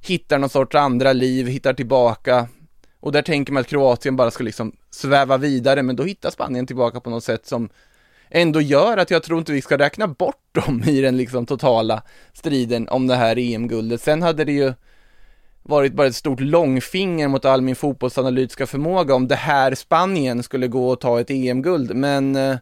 [0.00, 2.48] hittar någon sorts andra liv, hittar tillbaka,
[3.00, 6.66] och där tänker man att Kroatien bara ska liksom sväva vidare, men då hittar Spanien
[6.66, 7.68] tillbaka på något sätt som
[8.30, 12.02] ändå gör att jag tror inte vi ska räkna bort dem i den liksom totala
[12.32, 14.02] striden om det här EM-guldet.
[14.02, 14.72] Sen hade det ju
[15.70, 20.68] varit bara ett stort långfinger mot all min fotbollsanalytiska förmåga om det här Spanien skulle
[20.68, 22.56] gå och ta ett EM-guld, men eh,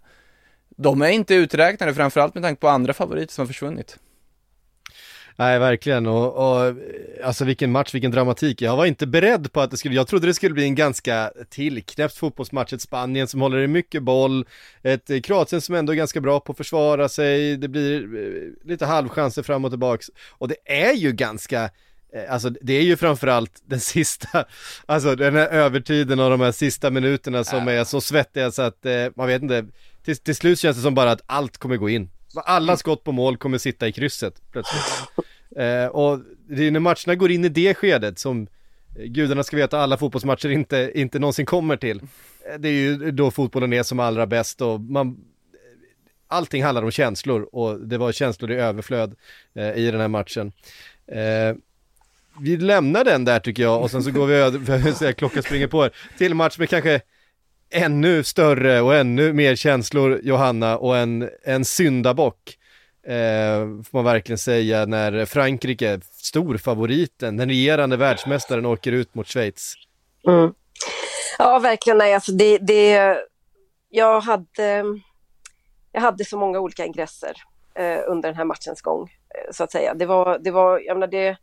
[0.76, 3.98] de är inte uträknade, framförallt med tanke på andra favoriter som har försvunnit.
[5.40, 6.06] Nej, verkligen.
[6.06, 6.74] Och, och,
[7.24, 8.62] alltså vilken match, vilken dramatik.
[8.62, 11.32] Jag var inte beredd på att det skulle, jag trodde det skulle bli en ganska
[11.50, 12.72] tillknäppt fotbollsmatch.
[12.72, 14.46] Ett Spanien som håller i mycket boll,
[14.82, 18.86] ett Kroatien som ändå är ganska bra på att försvara sig, det blir eh, lite
[18.86, 20.06] halvchanser fram och tillbaks.
[20.30, 21.70] Och det är ju ganska
[22.28, 24.44] Alltså det är ju framförallt den sista,
[24.86, 28.86] alltså den här övertiden och de här sista minuterna som är så svettiga så att
[28.86, 29.66] eh, man vet inte,
[30.04, 32.10] till, till slut känns det som bara att allt kommer gå in.
[32.34, 34.84] Alla skott på mål kommer sitta i krysset plötsligt.
[35.56, 38.46] Eh, och det är när matcherna går in i det skedet som
[38.96, 42.00] gudarna ska veta alla fotbollsmatcher inte, inte någonsin kommer till.
[42.50, 45.16] Eh, det är ju då fotbollen är som allra bäst och man
[46.30, 49.14] Allting handlar om känslor och det var känslor i överflöd
[49.54, 50.52] eh, i den här matchen.
[51.06, 51.56] Eh,
[52.40, 55.84] vi lämnar den där tycker jag och sen så går vi över, klockan springer på
[55.84, 57.00] er, till match med kanske
[57.70, 62.58] ännu större och ännu mer känslor Johanna och en, en syndabock.
[63.06, 69.74] Eh, får man verkligen säga när Frankrike, storfavoriten, den regerande världsmästaren åker ut mot Schweiz.
[70.26, 70.54] Mm.
[71.38, 71.98] Ja, verkligen.
[71.98, 73.16] Nej, alltså det, det,
[73.90, 74.84] jag, hade,
[75.92, 77.32] jag hade så många olika ingresser
[77.74, 79.94] eh, under den här matchens gång, eh, så att säga.
[79.94, 81.36] Det var, det var, jag menar, det,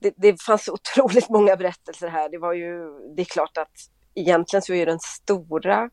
[0.00, 2.28] det, det fanns otroligt många berättelser här.
[2.28, 3.72] Det var ju, det är klart att
[4.14, 5.90] egentligen så är den stora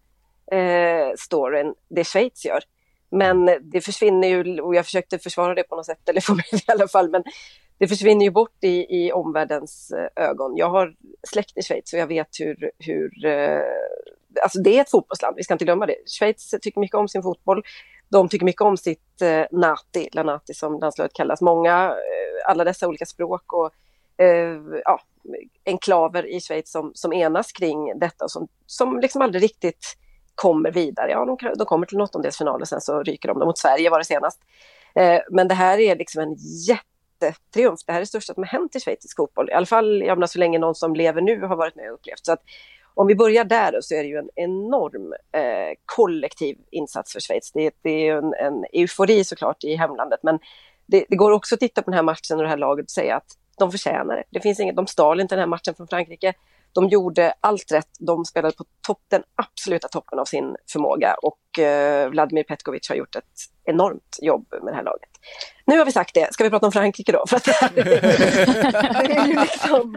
[0.52, 2.64] eh, storyn det Schweiz gör.
[3.12, 6.46] Men det försvinner ju, och jag försökte försvara det på något sätt, eller få med
[6.52, 7.24] det i alla fall, men
[7.78, 10.58] det försvinner ju bort i, i omvärldens eh, ögon.
[10.58, 10.96] Jag har
[11.28, 13.62] släkt i Schweiz och jag vet hur, hur eh,
[14.44, 15.96] alltså det är ett fotbollsland, vi ska inte glömma det.
[16.20, 17.64] Schweiz tycker mycket om sin fotboll.
[18.10, 21.42] De tycker mycket om sitt eh, nati, la nati som landslaget kallas.
[21.42, 23.72] Många, eh, alla dessa olika språk och
[24.18, 25.02] eh, ja,
[25.66, 29.98] enklaver i Schweiz som, som enas kring detta och som, som liksom aldrig riktigt
[30.36, 31.12] kommer vidare.
[31.12, 33.40] Ja, de, de kommer till en åttondelsfinal och sen så ryker de.
[33.40, 34.40] Mot Sverige var det senast.
[34.96, 36.36] Eh, men det här är liksom en
[36.68, 37.80] jättetriumf.
[37.86, 39.50] Det här är det största som har hänt i schweizisk fotboll.
[39.50, 41.94] I alla fall jag menar, så länge någon som lever nu har varit med och
[41.94, 42.26] upplevt.
[42.26, 42.42] Så att,
[42.94, 47.52] om vi börjar där så är det ju en enorm eh, kollektiv insats för Schweiz.
[47.52, 50.40] Det, det är en, en eufori såklart i hemlandet, men
[50.86, 52.92] det, det, går också att titta på den här matchen och det här laget och
[52.92, 54.24] säga att de förtjänar det.
[54.30, 56.34] det finns inget, de stal inte den här matchen från Frankrike.
[56.74, 57.90] De gjorde allt rätt.
[58.00, 62.96] De spelade på topp, den absoluta toppen av sin förmåga och eh, Vladimir Petkovic har
[62.96, 63.24] gjort ett
[63.64, 65.10] enormt jobb med det här laget.
[65.66, 67.26] Nu har vi sagt det, ska vi prata om Frankrike då?
[67.30, 67.40] För
[69.42, 69.96] liksom...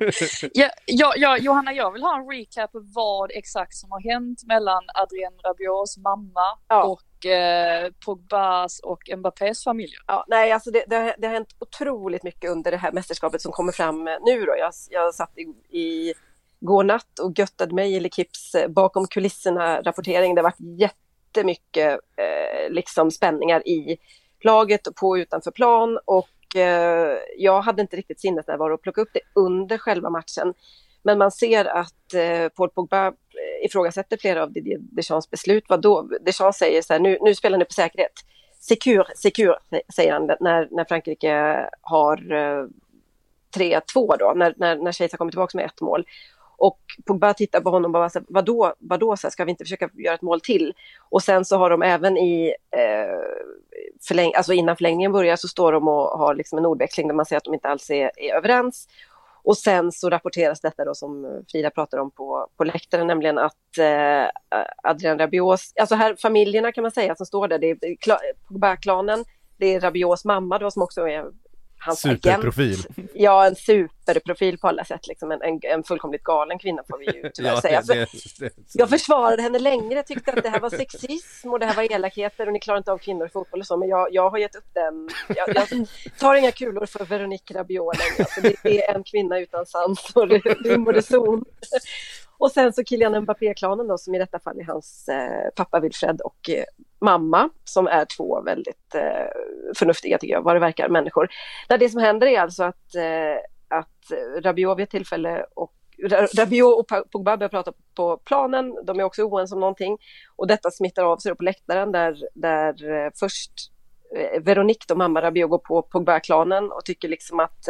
[0.53, 4.43] ja, ja, ja, Johanna, jag vill ha en recap på vad exakt som har hänt
[4.47, 6.85] mellan Adrien Rabios mamma ja.
[6.85, 9.93] och eh, Pogbas och Mbappés familj.
[10.07, 13.43] Ja, nej, alltså det, det, har, det, har, hänt otroligt mycket under det här mästerskapet
[13.43, 14.41] som kommer fram eh, nu.
[14.41, 14.55] Då.
[14.59, 16.15] Jag, jag satt i, i
[16.61, 20.35] går natt och göttade mig i Lekips eh, bakom kulisserna rapportering.
[20.35, 23.99] Det har varit jättemycket eh, liksom spänningar i
[24.45, 29.01] laget och på och utanför plan och eh, jag hade inte riktigt sinnesnärvaro att plocka
[29.01, 30.55] upp det under själva matchen.
[31.03, 33.13] Men man ser att eh, Paul Pogba eh,
[33.65, 35.65] ifrågasätter flera av Didier Deschamps beslut.
[35.69, 36.03] Vadå?
[36.21, 38.13] Deschamps säger så här, nu, nu spelar ni på säkerhet.
[38.61, 39.59] Secure, secure,
[39.95, 42.67] säger han när, när Frankrike har eh,
[43.57, 46.07] 3-2 då, när, när, när Schweiz har kommit tillbaka med ett mål.
[46.57, 49.51] Och Pogba tittar på honom och bara, så här, vadå, vadå så här, ska vi
[49.51, 50.75] inte försöka göra ett mål till?
[51.09, 53.21] Och sen så har de även i, eh,
[54.09, 57.27] förläng alltså innan förlängningen börjar så står de och har liksom en ordväxling där man
[57.27, 58.89] ser att de inte alls är, är överens.
[59.43, 63.39] Och sen så rapporteras detta då som eh, Frida pratar om på, på läktaren, nämligen
[63.39, 64.29] att eh,
[64.83, 67.79] Adrian Rabios, alltså här familjerna kan man säga som står där, det är
[68.49, 69.25] Pogba-klanen,
[69.57, 71.25] det är Rabios mamma då som också är
[71.81, 72.79] hans Superprofil.
[72.91, 73.11] Agent.
[73.15, 75.07] Ja, en superprofil på alla sätt.
[75.07, 75.33] Liksom.
[75.33, 77.83] En, en, en fullkomligt galen kvinna får vi ju tyvärr ja, säga.
[77.83, 78.09] Det, det,
[78.39, 79.97] det, jag försvarade henne länge.
[79.97, 82.79] Jag tyckte att det här var sexism och det här var elakheter och ni klarar
[82.79, 83.77] inte av kvinnor i fotboll och så.
[83.77, 85.09] Men jag, jag har gett upp den.
[85.37, 85.87] Jag, jag
[86.19, 88.15] tar inga kulor för Veronique Rabiot längre.
[88.19, 90.29] Alltså, det är en kvinna utan sans och
[90.65, 91.45] rim och reson.
[92.41, 96.21] Och sen så Kylian Mbappé-klanen då som i detta fall är hans eh, pappa Wilfred
[96.21, 96.65] och eh,
[97.01, 99.31] mamma som är två väldigt eh,
[99.77, 101.29] förnuftiga, tycker jag, vad det verkar, människor.
[101.69, 104.13] Där det som händer är alltså att, eh, att
[104.45, 105.73] Rabiot vid ett tillfälle och
[106.37, 109.99] Rabiot och Pogba börjar prata på planen, de är också oense om någonting.
[110.37, 113.53] Och detta smittar av sig på läktaren där, där eh, först
[114.17, 117.69] eh, Veronique, då mamma Rabiot, går på Pogba-klanen och tycker liksom att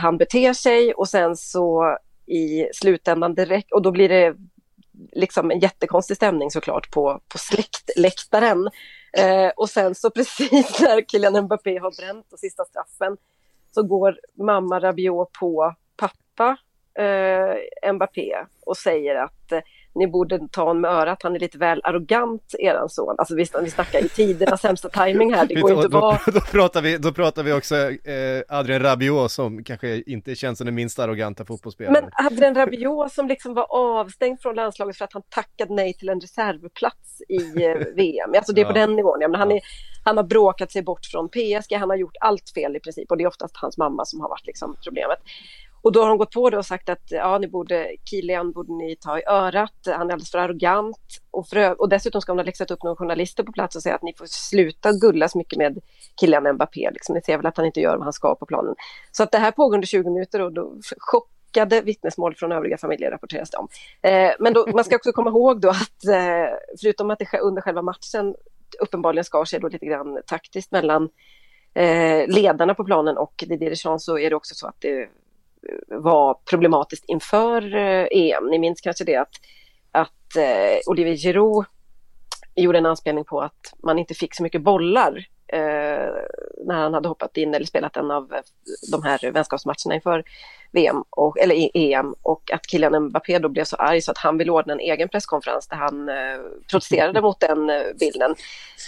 [0.00, 0.94] han beter sig.
[0.94, 1.96] Och sen så
[2.28, 4.36] i slutändan direkt och då blir det
[5.12, 8.70] liksom en jättekonstig stämning såklart på, på släktläktaren.
[9.18, 13.16] Eh, och sen så precis när Kylian Mbappé har bränt och sista straffen
[13.70, 16.56] så går mamma Rabiot på pappa
[17.02, 19.60] eh, Mbappé och säger att eh,
[19.98, 23.14] ni borde ta honom med örat, han är lite väl arrogant, eran son.
[23.18, 25.88] Alltså vi, vi snackar i tidernas sämsta timing här, det går inte.
[25.88, 30.58] Då, då, pratar vi, då pratar vi också eh, Adrien Rabiot som kanske inte känns
[30.58, 32.04] som den minst arroganta fotbollsspelaren.
[32.04, 36.08] Men Adrien Rabiot som liksom var avstängd från landslaget för att han tackade nej till
[36.08, 38.30] en reservplats i eh, VM.
[38.36, 39.18] Alltså det är på den nivån.
[39.20, 39.60] Ja, men han, är,
[40.04, 43.16] han har bråkat sig bort från PSG, han har gjort allt fel i princip och
[43.16, 45.18] det är oftast hans mamma som har varit liksom problemet.
[45.82, 48.72] Och då har de gått på det och sagt att ja, ni borde, Kilian borde
[48.72, 50.98] ni ta i örat, han är alldeles för arrogant.
[51.30, 53.94] Och, för, och dessutom ska de ha läxat upp några journalister på plats och säga
[53.94, 55.78] att ni får sluta gulla så mycket med
[56.20, 56.90] Kilian Mbappé.
[56.92, 57.14] Liksom.
[57.14, 58.74] Ni ser väl att han inte gör vad han ska på planen.
[59.12, 63.10] Så att det här pågår under 20 minuter och då chockade vittnesmål från övriga familjer
[63.10, 63.68] rapporteras det om.
[64.02, 67.62] Eh, men då, man ska också komma ihåg då att eh, förutom att det under
[67.62, 68.34] själva matchen
[68.80, 71.08] uppenbarligen skar sig då lite grann taktiskt mellan
[71.74, 75.08] eh, ledarna på planen och Didier Deschamps så är det också så att det
[75.88, 78.46] var problematiskt inför eh, EM.
[78.50, 79.32] Ni minns kanske det att,
[79.92, 81.64] att eh, Olivier Giroud
[82.54, 85.24] gjorde en anspelning på att man inte fick så mycket bollar
[86.64, 88.34] när han hade hoppat in eller spelat en av
[88.92, 90.24] de här vänskapsmatcherna inför
[90.72, 94.38] VM, och, eller EM och att Kylian Mbappé då blev så arg så att han
[94.38, 96.38] ville ordna en egen presskonferens där han eh,
[96.70, 98.34] protesterade mot den eh, bilden.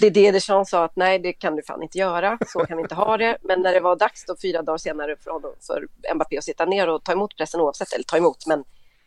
[0.00, 2.76] Det är det Deschamps sa att nej, det kan du fan inte göra, så kan
[2.76, 3.38] vi inte ha det.
[3.42, 6.64] Men när det var dags då fyra dagar senare för, honom, för Mbappé att sitta
[6.64, 8.64] ner och ta emot pressen oavsett, eller ta emot, men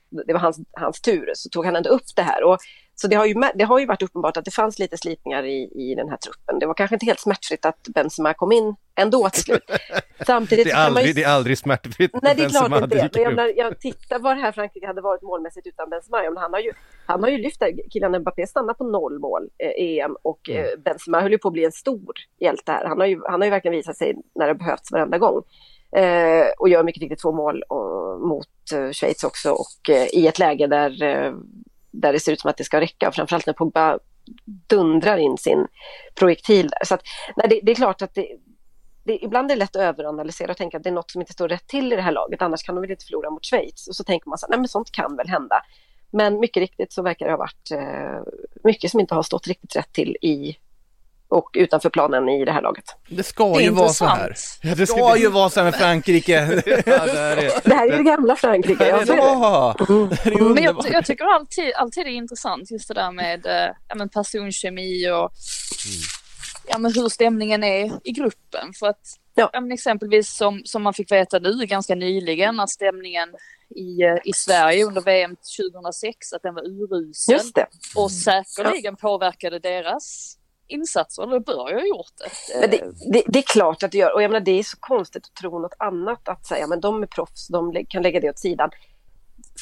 [0.10, 2.44] det var hans, hans tur, så tog han ändå upp det här.
[2.44, 2.58] Och
[2.96, 5.72] så det har, ju, det har ju varit uppenbart att det fanns lite slitningar i,
[5.76, 6.60] i den här truppen.
[6.60, 9.64] Det var kanske inte helt smärtfritt att Benzema kom in ändå till slut.
[10.26, 11.14] Samtidigt det, är aldrig, ju...
[11.14, 13.22] det är aldrig smärtfritt Nej, det är klart inte det.
[13.22, 16.24] Jag, när jag tittar var det här Frankrike hade varit målmässigt utan Benzema.
[16.24, 16.74] Ja, han, har ju,
[17.06, 17.74] han har ju lyft det.
[17.92, 20.84] Killen Mbappé stannar på noll mål eh, EM och eh, mm.
[20.84, 22.86] Benzema höll ju på att bli en stor hjälte här.
[22.86, 25.42] Han har ju, han har ju verkligen visat sig när det behövts varenda gång.
[25.96, 30.28] Eh, och gör mycket riktigt två mål och, mot eh, Schweiz också och eh, i
[30.28, 31.34] ett läge där eh,
[31.94, 34.00] där det ser ut som att det ska räcka, framförallt när Pogba
[34.68, 35.68] dundrar in sin
[36.16, 36.86] projektil där.
[36.86, 37.02] Så att,
[37.36, 38.28] nej, det, det är klart att det,
[39.04, 41.34] det, ibland är det lätt att överanalysera och tänka att det är något som inte
[41.34, 43.88] står rätt till i det här laget, annars kan de väl inte förlora mot Schweiz.
[43.88, 45.62] Och så tänker man så nej men sånt kan väl hända.
[46.12, 48.34] Men mycket riktigt så verkar det ha varit eh,
[48.64, 50.58] mycket som inte har stått riktigt rätt till i
[51.34, 52.86] och utanför planen i det här laget.
[53.10, 54.34] Det ska ju vara så här.
[54.62, 56.32] Ja, det ska ju vara så här med Frankrike.
[56.86, 57.62] ja, det, är det.
[57.64, 58.88] det här är det gamla Frankrike.
[58.88, 59.76] Ja, ja.
[59.90, 60.54] Mm.
[60.54, 63.96] Men jag, jag, tycker alltid, alltid det är intressant just det där med äh, ja,
[63.96, 65.32] men personkemi och mm.
[66.68, 68.74] ja, men hur stämningen är i gruppen.
[68.80, 69.02] För att
[69.36, 69.50] ja.
[69.54, 73.30] Ja, men exempelvis som, som man fick veta nu ganska nyligen att stämningen
[73.76, 77.34] i, eh, i Sverige under VM 2006 att den var urusel.
[77.34, 77.68] Just det.
[77.96, 80.38] Och säkerligen påverkade deras
[80.74, 82.60] insatser, eller bör ju ha gjort det.
[82.60, 82.78] Men det,
[83.14, 85.34] det, det, är klart att det gör och jag menar det är så konstigt att
[85.34, 88.70] tro något annat att säga men de är proffs, de kan lägga det åt sidan.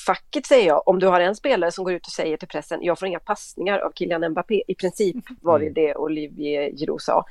[0.05, 2.80] facket säger jag, om du har en spelare som går ut och säger till pressen,
[2.82, 7.26] jag får inga passningar av Kylian Mbappé, i princip var det det Olivier Giroud sa,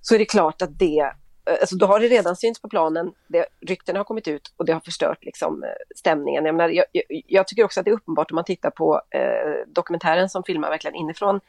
[0.00, 3.12] så är det klart att det, eh, alltså då har det redan synts på planen,
[3.28, 6.44] det, ryktena har kommit ut och det har förstört liksom, eh, stämningen.
[6.44, 9.00] Jag, menar, jag, jag, jag tycker också att det är uppenbart om man tittar på
[9.10, 11.40] eh, dokumentären som filmar verkligen inifrån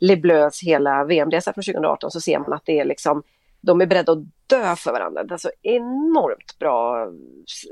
[0.00, 3.22] Le Bleus hela VM-resa från 2018 så ser man att det är liksom
[3.60, 5.22] de är beredda att dö för varandra.
[5.22, 7.08] Det är alltså enormt bra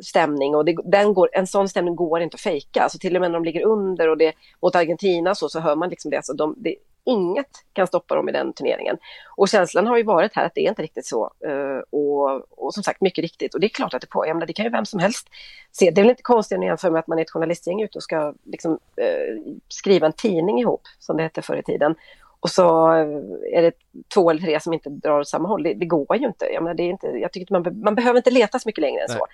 [0.02, 2.82] stämning och det, den går, en sån stämning går inte att fejka.
[2.82, 5.76] Alltså till och med när de ligger under och det mot Argentina så, så hör
[5.76, 6.16] man liksom det.
[6.16, 6.74] Alltså de, det.
[7.04, 8.98] Inget kan stoppa dem i den turneringen.
[9.36, 11.30] Och känslan har ju varit här att det är inte riktigt så.
[11.46, 13.54] Uh, och, och, som sagt, mycket riktigt.
[13.54, 15.28] Och det är klart att det på, det kan ju vem som helst
[15.72, 15.90] se.
[15.90, 18.02] Det är väl inte konstigt att jämföra med att man är ett journalistgäng ute och
[18.02, 21.94] ska liksom, uh, skriva en tidning ihop, som det hette förr i tiden
[22.40, 23.72] och så eh, är det
[24.14, 25.62] två eller tre som inte drar åt samma håll.
[25.62, 26.44] Det, det går ju inte.
[26.44, 28.82] Jag, menar, det är inte jag tycker man, be, man behöver inte leta så mycket
[28.82, 29.18] längre än Nej.
[29.18, 29.26] så.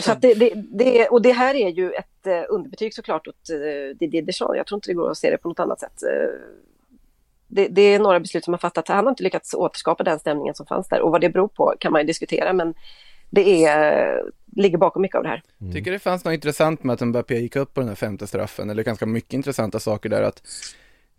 [0.00, 3.96] Så det, det, det, och det här är ju ett eh, underbetyg såklart åt eh,
[3.96, 4.56] Didier Deschamps.
[4.56, 6.02] Jag tror inte det går att se det på något annat sätt.
[6.02, 6.40] Eh,
[7.48, 8.88] det, det, är några beslut som har fattats.
[8.88, 11.00] Han har inte lyckats återskapa den stämningen som fanns där.
[11.00, 12.74] Och vad det beror på kan man ju diskutera, men
[13.30, 14.22] det är,
[14.56, 15.42] ligger bakom mycket av det här.
[15.60, 15.72] Mm.
[15.72, 18.70] Tycker det fanns något intressant med att Mbappé gick upp på den här femte straffen,
[18.70, 20.22] eller ganska mycket intressanta saker där.
[20.22, 20.42] att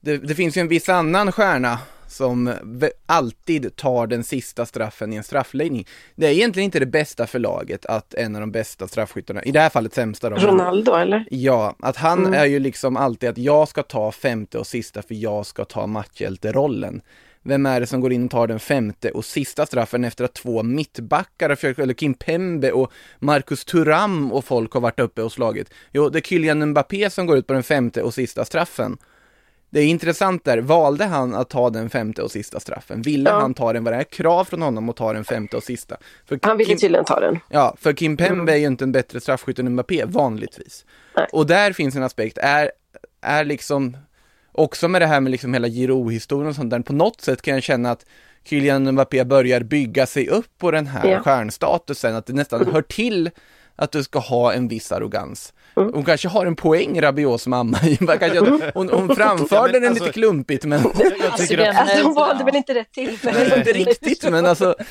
[0.02, 2.54] det, det, finns ju en viss annan stjärna som
[3.06, 5.88] alltid tar den sista straffen i en straffläggning.
[6.16, 9.52] Det är egentligen inte det bästa för laget att en av de bästa straffskyttarna, i
[9.52, 10.36] det här fallet sämsta då.
[10.36, 11.26] Ronaldo eller?
[11.32, 12.34] Ja, att han mm.
[12.34, 15.88] är ju liksom alltid att jag ska ta femte och sista för jag ska ta
[15.88, 17.02] matchhjälterollen.
[17.44, 20.34] Vem är det som går in och tar den femte och sista straffen efter att
[20.34, 25.32] två mittbackar försökt, eller Kim Pembe och Marcus Thuram och folk har varit uppe och
[25.32, 25.74] slagit?
[25.92, 28.98] Jo, det är Kylian Mbappé som går ut på den femte och sista straffen.
[29.74, 33.02] Det är intressant där, valde han att ta den femte och sista straffen?
[33.02, 33.40] Ville ja.
[33.40, 33.84] han ta den?
[33.84, 35.98] Var det här krav från honom att ta den femte och sista?
[36.26, 37.40] För han ville tydligen ta den.
[37.50, 38.50] Ja, för Kim Pembe mm.
[38.50, 40.86] är ju inte en bättre straffskytt än Mbappé, vanligtvis.
[41.16, 41.28] Nej.
[41.32, 42.72] Och där finns en aspekt, är,
[43.22, 43.98] är liksom,
[44.52, 47.54] också med det här med liksom hela Giro-historien och sånt där, på något sätt kan
[47.54, 48.06] jag känna att
[48.44, 51.20] Kylian Mbappé börjar bygga sig upp på den här ja.
[51.20, 52.74] stjärnstatusen, att det nästan mm.
[52.74, 53.30] hör till
[53.82, 55.54] att du ska ha en viss arrogans.
[55.78, 55.94] Mm.
[55.94, 57.78] Hon kanske har en poäng, Rabios mamma.
[58.74, 60.82] hon, hon framförde den alltså, lite klumpigt men...
[61.20, 61.78] Jag, tycker att...
[61.78, 63.58] Alltså, hon valde väl inte rätt tillfälle.
[63.58, 64.76] inte riktigt men alltså...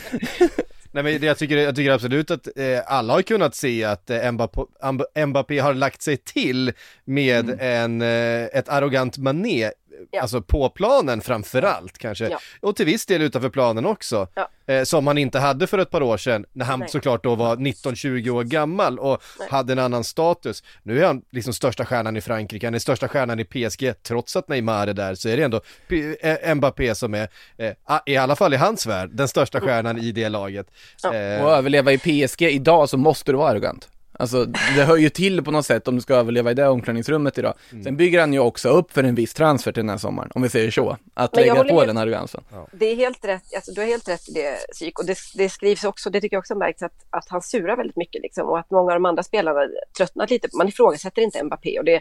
[0.92, 4.32] Nej men jag tycker, jag tycker absolut att eh, alla har kunnat se att eh,
[4.32, 6.72] Mbappé, Mbappé har lagt sig till
[7.04, 7.58] med mm.
[7.60, 9.70] en, eh, ett arrogant mané
[10.10, 10.22] Ja.
[10.22, 12.38] Alltså på planen framförallt kanske, ja.
[12.60, 14.28] och till viss del utanför planen också.
[14.34, 14.48] Ja.
[14.66, 16.88] Eh, som han inte hade för ett par år sedan, när han Nej.
[16.88, 19.48] såklart då var 19-20 år gammal och Nej.
[19.50, 20.62] hade en annan status.
[20.82, 24.36] Nu är han liksom största stjärnan i Frankrike, han är största stjärnan i PSG, trots
[24.36, 27.72] att Neymar är där så är det ändå P eh, Mbappé som är, eh,
[28.06, 29.68] i alla fall i hans värld, den största mm.
[29.68, 30.66] stjärnan i det laget.
[31.04, 33.88] Eh, och överleva i PSG idag så måste du vara arrogant.
[34.20, 37.38] Alltså det hör ju till på något sätt om du ska överleva i det omklädningsrummet
[37.38, 37.54] idag.
[37.72, 37.84] Mm.
[37.84, 40.42] Sen bygger han ju också upp för en viss transfer till den här sommaren, om
[40.42, 40.96] vi säger så.
[41.14, 42.44] Att lägga på helt, den arrogansen.
[42.52, 42.66] Ja.
[42.72, 45.48] Det är helt rätt, alltså, du har helt rätt i det psyk och det, det,
[45.48, 48.58] skrivs också, det tycker jag också märks att, att han surar väldigt mycket liksom och
[48.58, 49.60] att många av de andra spelarna
[49.96, 50.48] tröttnat lite.
[50.56, 52.00] Man ifrågasätter inte Mbappé och det,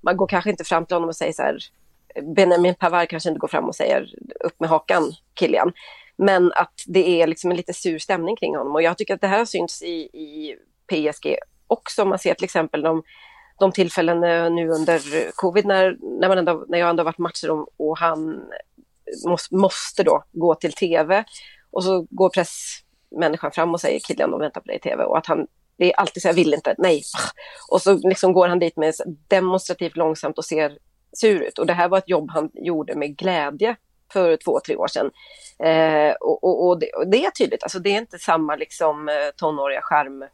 [0.00, 1.58] man går kanske inte fram till honom och säger så här,
[2.34, 4.14] Benjamin Pavard kanske inte går fram och säger
[4.44, 5.72] upp med hakan Kilian.
[6.16, 9.20] Men att det är liksom en lite sur stämning kring honom och jag tycker att
[9.20, 10.56] det här syns i, i
[10.90, 11.36] PSG
[11.70, 12.04] också.
[12.04, 13.02] Man ser till exempel de,
[13.58, 17.50] de tillfällen eh, nu under covid när, när, man ändå, när jag ändå varit matcher
[17.50, 18.42] och, och han
[19.26, 21.24] måste, måste då gå till tv
[21.70, 25.18] och så går pressmänniskan fram och säger killen de väntar på dig i tv och
[25.18, 25.46] att han
[25.80, 27.02] det är alltid så jag vill inte, nej.
[27.70, 28.94] Och så liksom går han dit med
[29.28, 30.78] demonstrativt långsamt och ser
[31.12, 31.58] sur ut.
[31.58, 33.76] Och det här var ett jobb han gjorde med glädje
[34.12, 35.10] för två, tre år sedan.
[35.58, 39.08] Eh, och, och, och, det, och, det, är tydligt, alltså det är inte samma liksom
[39.08, 40.24] eh, tonåriga skärm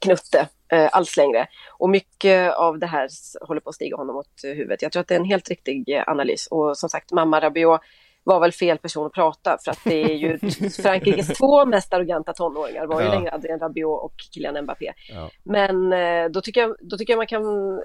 [0.00, 1.46] knutte eh, alls längre.
[1.78, 3.08] Och mycket av det här
[3.46, 4.82] håller på att stiga honom åt huvudet.
[4.82, 6.46] Jag tror att det är en helt riktig eh, analys.
[6.46, 7.80] Och som sagt, mamma Rabiot
[8.26, 10.38] var väl fel person att prata för att det är ju
[10.82, 13.14] Frankrikes två mest arroganta tonåringar var ju ja.
[13.14, 14.92] längre Adrien Rabiot och Kylian Mbappé.
[15.08, 15.30] Ja.
[15.42, 17.42] Men eh, då tycker, jag, då tycker jag man kan,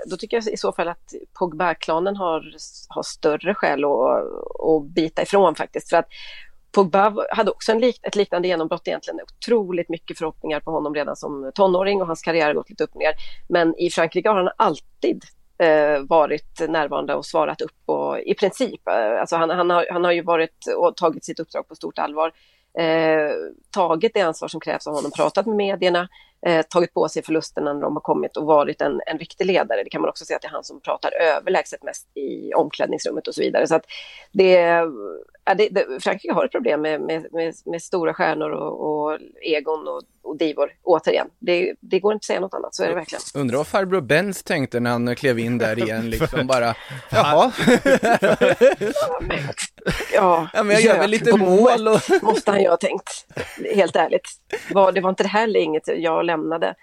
[0.10, 2.56] då tycker jag i så fall att Pogba-klanen har,
[2.90, 3.92] har större skäl att,
[4.60, 5.90] att bita ifrån faktiskt.
[5.90, 6.08] För att
[6.72, 9.20] Pogba hade också en lik, ett liknande genombrott egentligen.
[9.22, 12.96] Otroligt mycket förhoppningar på honom redan som tonåring och hans karriär har gått lite upp
[12.96, 13.14] och ner.
[13.50, 15.24] Men i Frankrike har han alltid
[15.58, 20.04] eh, varit närvarande och svarat upp och i princip, eh, alltså han, han, har, han
[20.04, 22.34] har ju varit och tagit sitt uppdrag på stort allvar.
[22.80, 23.32] Eh,
[23.72, 26.08] tagit det ansvar som krävs av honom, pratat med medierna,
[26.46, 29.84] eh, tagit på sig förlusterna när de har kommit och varit en, en riktig ledare.
[29.84, 33.28] Det kan man också säga att det är han som pratar överlägset mest i omklädningsrummet
[33.28, 33.68] och så vidare.
[33.68, 33.86] Så att
[34.32, 34.84] det,
[35.46, 39.20] ja, det, det, Frankrike har ett problem med, med, med, med stora stjärnor och, och
[39.42, 41.28] egon och och divor, återigen.
[41.40, 43.22] Det, det går inte att säga något annat, så är det verkligen.
[43.36, 46.76] Undrar vad farbror Benz tänkte när han klev in där igen, liksom bara,
[47.10, 47.52] jaha.
[50.14, 52.02] Ja, Ja, men jag gör väl lite mål och...
[52.22, 53.26] måste han ju ha tänkt.
[53.76, 54.28] Helt ärligt.
[54.72, 56.76] Var, det var inte det här inget jag lämnade.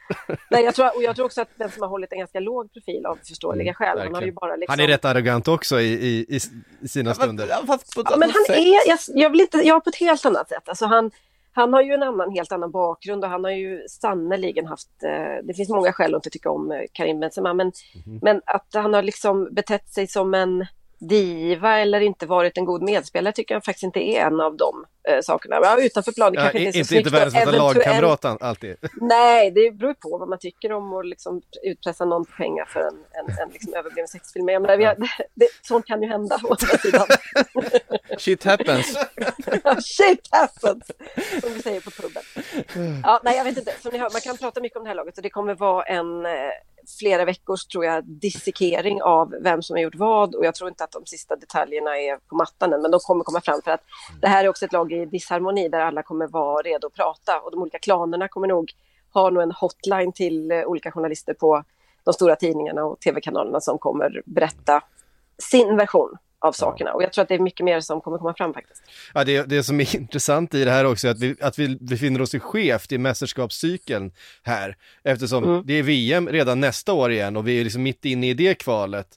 [0.50, 2.72] Nej, jag tror, och jag tror också att den som har hållit en ganska låg
[2.72, 3.98] profil av förståeliga skäl.
[3.98, 4.72] Han, har ju bara liksom...
[4.72, 6.40] Han är rätt arrogant också i, i,
[6.82, 7.46] i, sina stunder.
[7.50, 8.56] Ja, fast på ett Ja, men han sätt.
[8.56, 10.68] är, jag, jag vill inte, ja på ett helt annat sätt.
[10.68, 11.10] Alltså han,
[11.58, 15.44] han har ju en annan, helt annan bakgrund och han har ju sannoliken haft, eh,
[15.44, 17.72] det finns många skäl att inte tycka om eh, Karim Benzema, men,
[18.22, 20.66] men att han har liksom betett sig som en
[20.98, 24.84] diva eller inte varit en god medspelare tycker jag faktiskt inte är en av de
[25.08, 25.56] eh, sakerna.
[25.62, 28.76] Ja, utanför planen Ja, kanske inte är så inte, snyggt inte världens bästa lagkamrat alltid.
[29.00, 32.80] Nej, det beror på vad man tycker om att liksom utpressa någon på pengar för
[32.80, 34.44] en, en, en liksom överbliven sexfilm.
[34.44, 37.06] Men jag menar, har, det, det, sånt kan ju hända å andra sidan.
[38.18, 38.98] Shit happens.
[39.80, 40.90] Shit happens!
[41.40, 42.22] Som vi säger på puben.
[43.02, 43.72] Ja, nej, jag vet inte.
[43.80, 45.84] Som ni hör, man kan prata mycket om det här laget och det kommer vara
[45.84, 46.32] en eh,
[46.98, 50.34] flera veckors, tror jag, dissekering av vem som har gjort vad.
[50.34, 53.24] Och jag tror inte att de sista detaljerna är på mattan än, men de kommer
[53.24, 53.80] komma fram för att
[54.20, 57.40] det här är också ett lag i disharmoni där alla kommer vara redo att prata.
[57.40, 58.72] Och de olika klanerna kommer nog
[59.12, 61.64] ha nog en hotline till eh, olika journalister på
[62.04, 64.82] de stora tidningarna och tv-kanalerna som kommer berätta
[65.38, 66.92] sin version av sakerna.
[66.92, 68.82] Och jag tror att det är mycket mer som kommer komma fram faktiskt.
[69.14, 71.76] Ja, det, det som är intressant i det här också är att vi, att vi
[71.80, 74.12] befinner oss i skevt i mästerskapscykeln
[74.42, 74.76] här.
[75.04, 75.62] Eftersom Mm.
[75.66, 78.54] det är VM redan nästa år igen och vi är liksom mitt inne i det
[78.54, 79.08] kvalet.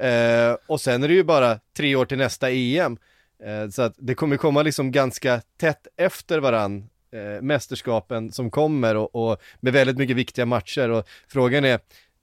[0.00, 2.96] Eh, och sen är det ju bara tre år till nästa EM.
[3.44, 6.88] Eh, så att det kommer komma liksom ganska tätt efter varann.
[7.12, 11.74] Eh, mästerskapen som kommer och, och med väldigt mycket viktiga matcher och frågan är,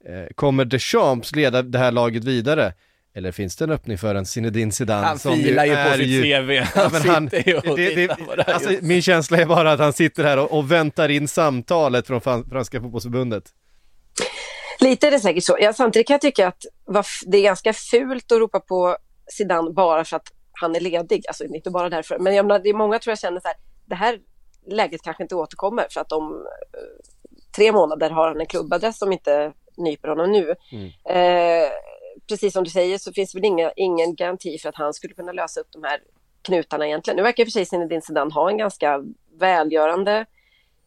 [0.04, 2.72] eh, kommer Deschamps leda det här laget vidare?
[3.14, 5.06] Eller finns det en öppning för en Zinedine Zidane?
[5.06, 6.50] Han som filar ju på sitt CV.
[6.50, 10.24] Ja, Han men han, ju det, det, alltså, min känsla är bara att han sitter
[10.24, 13.44] här och, och väntar in samtalet från fran- franska fotbollsförbundet.
[14.80, 15.56] Lite är det säkert så.
[15.60, 16.62] Ja, samtidigt kan jag tycka att
[17.26, 18.96] det är ganska fult att ropa på
[19.26, 21.24] Zidane bara för att han är ledig.
[21.28, 22.18] Alltså inte bara därför.
[22.18, 23.56] Men jag menar, det är många tror jag känner så här,
[23.86, 24.18] det här
[24.70, 27.04] läget kanske inte återkommer för att om eh,
[27.56, 30.50] tre månader har han en klubbadress som inte nyper honom nu.
[31.14, 31.68] Eh,
[32.28, 35.14] precis som du säger så finns det väl inga, ingen garanti för att han skulle
[35.14, 36.00] kunna lösa upp de här
[36.42, 37.16] knutarna egentligen.
[37.16, 39.04] Nu verkar i och för sig Zinedine Zidane ha en ganska
[39.38, 40.26] välgörande,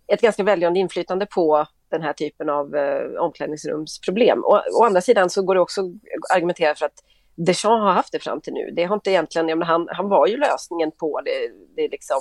[0.07, 4.43] ett ganska välgörande inflytande på den här typen av eh, omklädningsrumsproblem.
[4.43, 7.03] Och, å andra sidan så går det också att argumentera för att
[7.35, 8.71] Deschamps har haft det fram till nu.
[8.75, 11.31] Det har inte egentligen, ja menar, han, han var ju lösningen på det,
[11.75, 12.17] det är liksom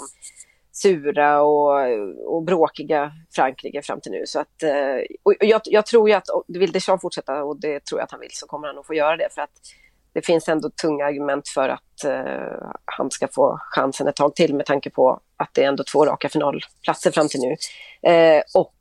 [0.76, 1.72] sura och,
[2.26, 4.22] och bråkiga Frankrike fram till nu.
[4.26, 8.00] Så att, eh, och jag, jag tror ju att vill Deschamps fortsätta och det tror
[8.00, 9.50] jag att han vill så kommer han att få göra det för att
[10.12, 14.54] det finns ändå tunga argument för att uh, han ska få chansen ett tag till
[14.54, 17.50] med tanke på att det är ändå två raka finalplatser fram till nu.
[18.10, 18.74] Uh, och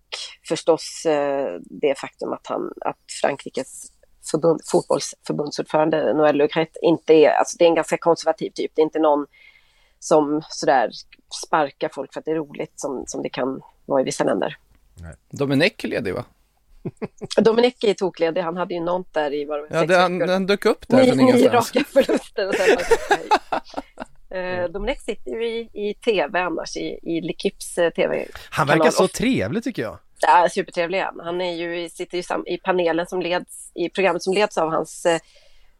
[0.47, 3.83] förstås uh, det faktum att, han, att Frankrikes
[4.31, 8.83] förbund, fotbollsförbundsordförande Noël Legret inte är, alltså det är en ganska konservativ typ, det är
[8.83, 9.25] inte någon
[10.03, 10.89] som sådär
[11.45, 14.57] sparkar folk för att det är roligt som, som det kan vara i vissa länder.
[15.29, 16.25] Domenech är ledig va?
[17.37, 19.97] Dominic är tokledig, han hade ju något där i vad det var, Ja, sex det,
[19.97, 21.75] han, han dök upp där Nio, från nio ingenstans.
[21.75, 22.47] raka förluster.
[22.47, 22.55] Och
[24.29, 28.27] sen uh, Dominic sitter ju i, i tv annars, i, i L'Equipes eh, tv.
[28.49, 29.99] Han verkar så trevlig tycker jag.
[30.21, 31.19] Ja, supertrevlig han.
[31.19, 34.69] Han är ju, sitter ju sam, i panelen som leds, i programmet som leds av
[34.69, 35.19] hans eh,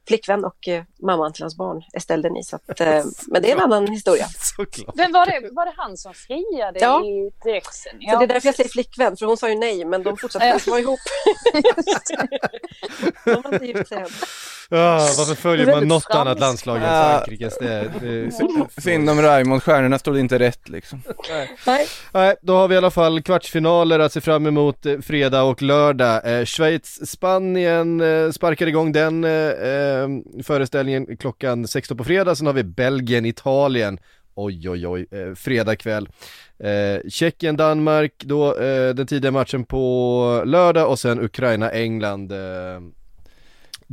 [0.07, 2.49] flickvän och eh, mamman till hans barn, Estelle Denis.
[2.49, 2.87] Så att, eh,
[3.27, 4.27] men det är en annan historia.
[4.57, 4.95] Såklart.
[4.97, 5.49] Vem var det?
[5.51, 7.05] Var det han som friade Ja.
[7.05, 7.93] i direktsen?
[8.11, 10.45] Så det är därför jag säger flickvän, för hon sa ju nej, men de fortsatte
[10.45, 10.55] Ja.
[10.55, 10.99] att vara ihop.
[13.25, 13.91] de har inte gift
[14.69, 16.15] Ah, varför följer man något franskt.
[16.15, 16.83] annat landslag än.
[16.83, 17.57] Frankrikes?
[17.57, 21.01] Det, det, Synd om Raymond, stjärnorna stod inte rätt liksom.
[21.65, 21.87] Nej.
[22.13, 25.61] Nej, då har vi i alla fall kvartsfinaler att se fram emot eh, fredag och
[25.61, 26.39] lördag.
[26.39, 30.07] Eh, Schweiz-Spanien eh, sparkar igång den eh, eh,
[30.43, 33.99] föreställningen klockan 16 på fredag, sen har vi Belgien-Italien.
[34.35, 36.09] Oj, oj, oj, eh, fredag kväll.
[36.63, 42.81] Eh, Tjeckien-Danmark, då eh, den tidiga matchen på lördag och sen Ukraina-England eh,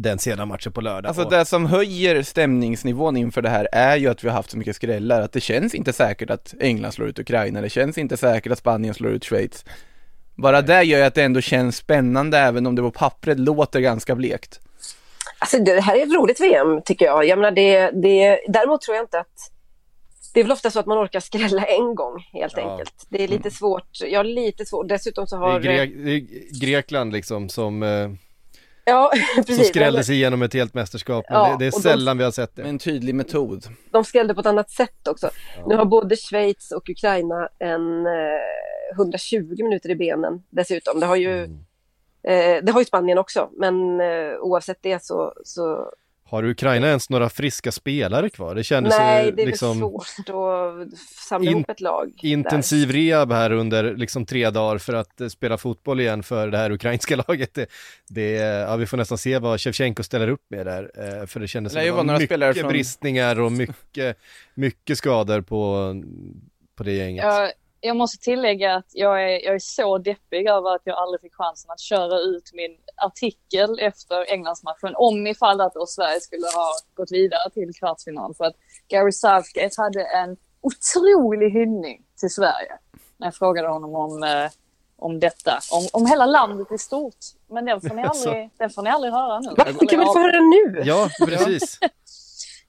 [0.02, 1.08] den sena matchen på lördag.
[1.08, 4.50] Alltså Och- det som höjer stämningsnivån inför det här är ju att vi har haft
[4.50, 7.98] så mycket skrällar, att det känns inte säkert att England slår ut Ukraina, det känns
[7.98, 9.64] inte säkert att Spanien slår ut Schweiz.
[10.34, 13.80] Bara det gör ju att det ändå känns spännande även om det på pappret låter
[13.80, 14.60] ganska blekt.
[15.38, 17.24] Alltså det här är ett roligt VM tycker jag.
[17.26, 19.50] jag menar, det, det, däremot tror jag inte att
[20.34, 22.70] det är väl ofta så att man orkar skrälla en gång helt Ja.
[22.72, 23.06] enkelt.
[23.08, 23.88] Det är lite svårt.
[24.10, 24.88] Jag har lite svårt.
[24.88, 25.60] Dessutom så det är, har...
[25.60, 28.10] Gre- det är Grekland liksom som eh,
[28.90, 29.68] Ja, som precis.
[29.68, 31.24] skrällde sig igenom ett helt mästerskap.
[31.30, 32.62] Men Ja, det, det är och de- sällan vi har sett det.
[32.62, 33.64] Med en tydlig metod.
[33.92, 35.30] De skrällde på ett annat sätt också.
[35.66, 41.00] Nu har både Schweiz och Ukraina en eh, 120 minuter i benen dessutom.
[41.00, 41.58] Det har ju, Mm.
[42.58, 45.92] eh, det har ju Spanien också, men eh, oavsett det så, så
[46.30, 48.54] Har Ukraina ens några friska spelare kvar?
[48.54, 52.12] Det kändes nej, ju det är liksom svårt att samla In- ihop ett lag.
[52.22, 52.28] där.
[52.28, 56.58] intensiv rehab här under liksom tre dagar för att eh, spela fotboll igen för det
[56.58, 57.54] här ukrainska laget.
[57.54, 57.66] Det,
[58.08, 61.48] det, ja, vi får nästan se vad Shevchenko ställer upp med där, eh, för det
[61.48, 64.16] kändes Det som ju det var några mycket spelare från- bristningar och mycket,
[64.54, 65.94] mycket skador på,
[66.76, 67.24] på det gänget.
[67.24, 67.50] Jag,
[67.80, 71.34] jag måste tillägga att jag är, jag är så deppig över att jag aldrig fick
[71.34, 76.72] chansen att köra ut min artikel efter Englandsmatchen om ifall att då Sverige skulle ha
[76.94, 78.34] gått vidare till kvartsfinal.
[78.34, 78.54] För att
[78.88, 82.78] Gary Southgate hade en otrolig hyllning till Sverige
[83.16, 84.50] när jag frågade honom om, eh,
[84.96, 87.18] om detta, om, om hela landet i stort.
[87.48, 89.48] Men den får ni aldrig, den får ni aldrig höra nu.
[89.48, 89.64] Va?
[89.64, 90.82] Kan vi inte få höra nu?
[90.84, 91.78] Ja, precis.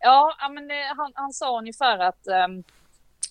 [0.04, 2.64] Ja, men det, han, han sa ungefär att ehm,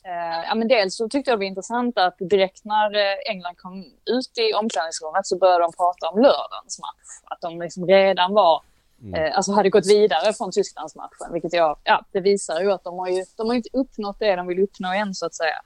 [0.05, 3.57] eh, ja, men dels så tyckte jag det var intressant att direkt när eh, England
[3.57, 7.11] kom ut i omklädningsrummet så började de prata om lördagens match.
[7.25, 8.63] Att de liksom redan var,
[9.17, 11.33] eh, alltså hade gått vidare från Tysklandsmatchen.
[11.33, 14.37] Vilket jag, ja, det visar ju att de har ju, de har inte uppnått det
[14.37, 15.59] de vill uppnå än så att säga.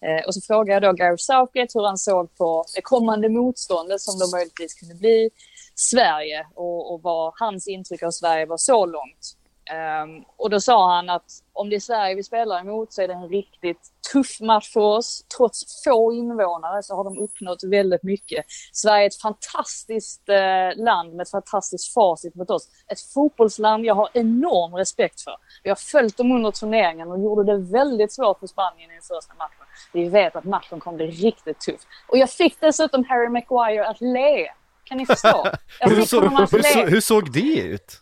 [0.00, 4.00] Eh, och så frågade jag då Gary Southgate hur han såg på det kommande motståndet
[4.00, 5.30] som då möjligtvis kunde bli
[5.74, 9.39] Sverige och, och vad hans intryck av Sverige var så långt.
[9.70, 13.08] Ehm, och då sa han att om det är Sverige vi spelar emot så är
[13.08, 13.80] det en riktigt
[14.12, 15.24] tuff match för oss.
[15.36, 18.44] Trots få invånare så har de uppnått väldigt mycket.
[18.72, 22.68] Sverige är ett fantastiskt eh, land med ett fantastiskt facit mot oss.
[22.92, 25.36] Ett fotbollsland jag har enorm respekt för.
[25.62, 29.02] Vi har följt dem under turneringen och gjorde det väldigt svårt för Spanien i den
[29.02, 29.66] första matchen.
[29.92, 31.80] Vi vet att matchen kommer bli riktigt tuff.
[32.08, 34.48] Och jag fick dessutom Harry Maguire att le.
[34.84, 35.46] Kan ni förstå?
[35.80, 38.00] Hur, så, hur, så, hur såg det ut?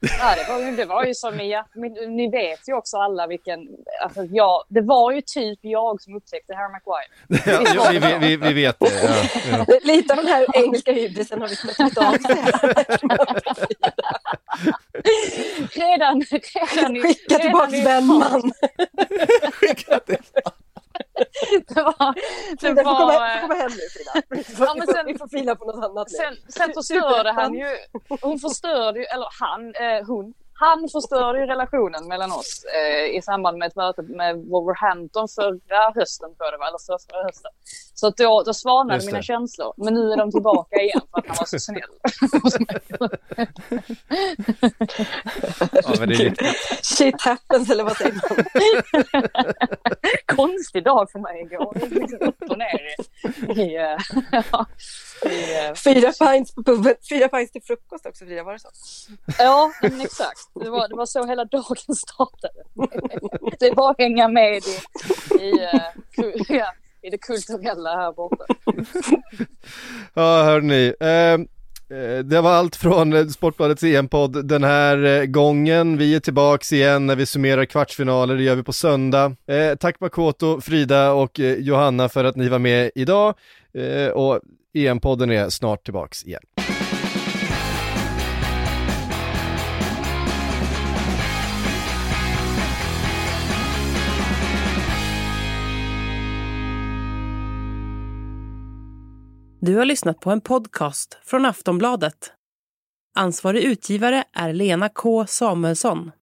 [0.00, 3.26] Ja, det var, ju, det var ju som i, men ni vet ju också alla
[3.26, 3.68] vilken,
[4.02, 7.74] alltså jag, det var ju typ jag som upptäckte Harry Maguire.
[7.74, 8.86] Ja, vi, vi, vi, vi vet det.
[9.50, 9.78] Ja, ja.
[9.82, 12.16] Lite av den här engelska hybrisen har vi släppt av.
[15.72, 16.22] Redan,
[16.76, 17.00] redan i...
[17.02, 18.52] Skicka tillbaka i- den man.
[21.68, 22.14] Det var...
[22.50, 24.64] Det Frida, får komma, var får komma hem nu Frida.
[24.66, 26.16] Ja, men sen- vi får fila på något annat nu.
[26.16, 27.66] sen, sen förstörde han ju,
[28.20, 33.22] hon förstörde ju, eller han, eh, hon, han förstörde ju relationen mellan oss eh, i
[33.22, 36.78] samband med ett möte med Wolverhampton förra hösten, tror jag det var, eller
[37.12, 37.50] förra hösten.
[37.94, 39.12] Så att då, då svalnade Just det.
[39.12, 41.82] mina känslor, men nu är de tillbaka igen för att han var så snäll.
[45.82, 46.56] ja, men det är riktigt.
[46.82, 48.44] Shit happens eller vad säger man?
[50.36, 51.74] Konstig dag för mig igår.
[51.90, 53.96] Liksom upp och ner i, i, eh,
[54.52, 54.66] ja,
[55.84, 58.68] Fyra pints på puben, fyra pints till frukost också Frida, var det så?
[59.38, 60.50] Ja, men exakt.
[60.54, 62.62] Det var, det var så hela dagen startade.
[63.58, 64.80] Det är bara att hänga med i,
[65.40, 66.64] i, eh,
[67.02, 68.44] i det kulturella här borta.
[70.14, 70.94] Ja, hörni.
[71.00, 71.08] Eh,
[71.98, 75.98] eh, det var allt från eh, Sportbladets EM-podd den här gången.
[75.98, 79.36] Vi är tillbaks igen när vi summerar kvartsfinaler, det gör vi på söndag.
[79.46, 83.34] Eh, tack Makoto, Frida och Johanna för att ni var med idag.
[83.74, 84.40] Eh, och
[84.86, 86.42] EM-podden är snart tillbaks igen.
[99.60, 102.32] Du har lyssnat på en podcast från Aftonbladet.
[103.16, 106.10] Ansvarig utgivare är Lena K Samuelsson.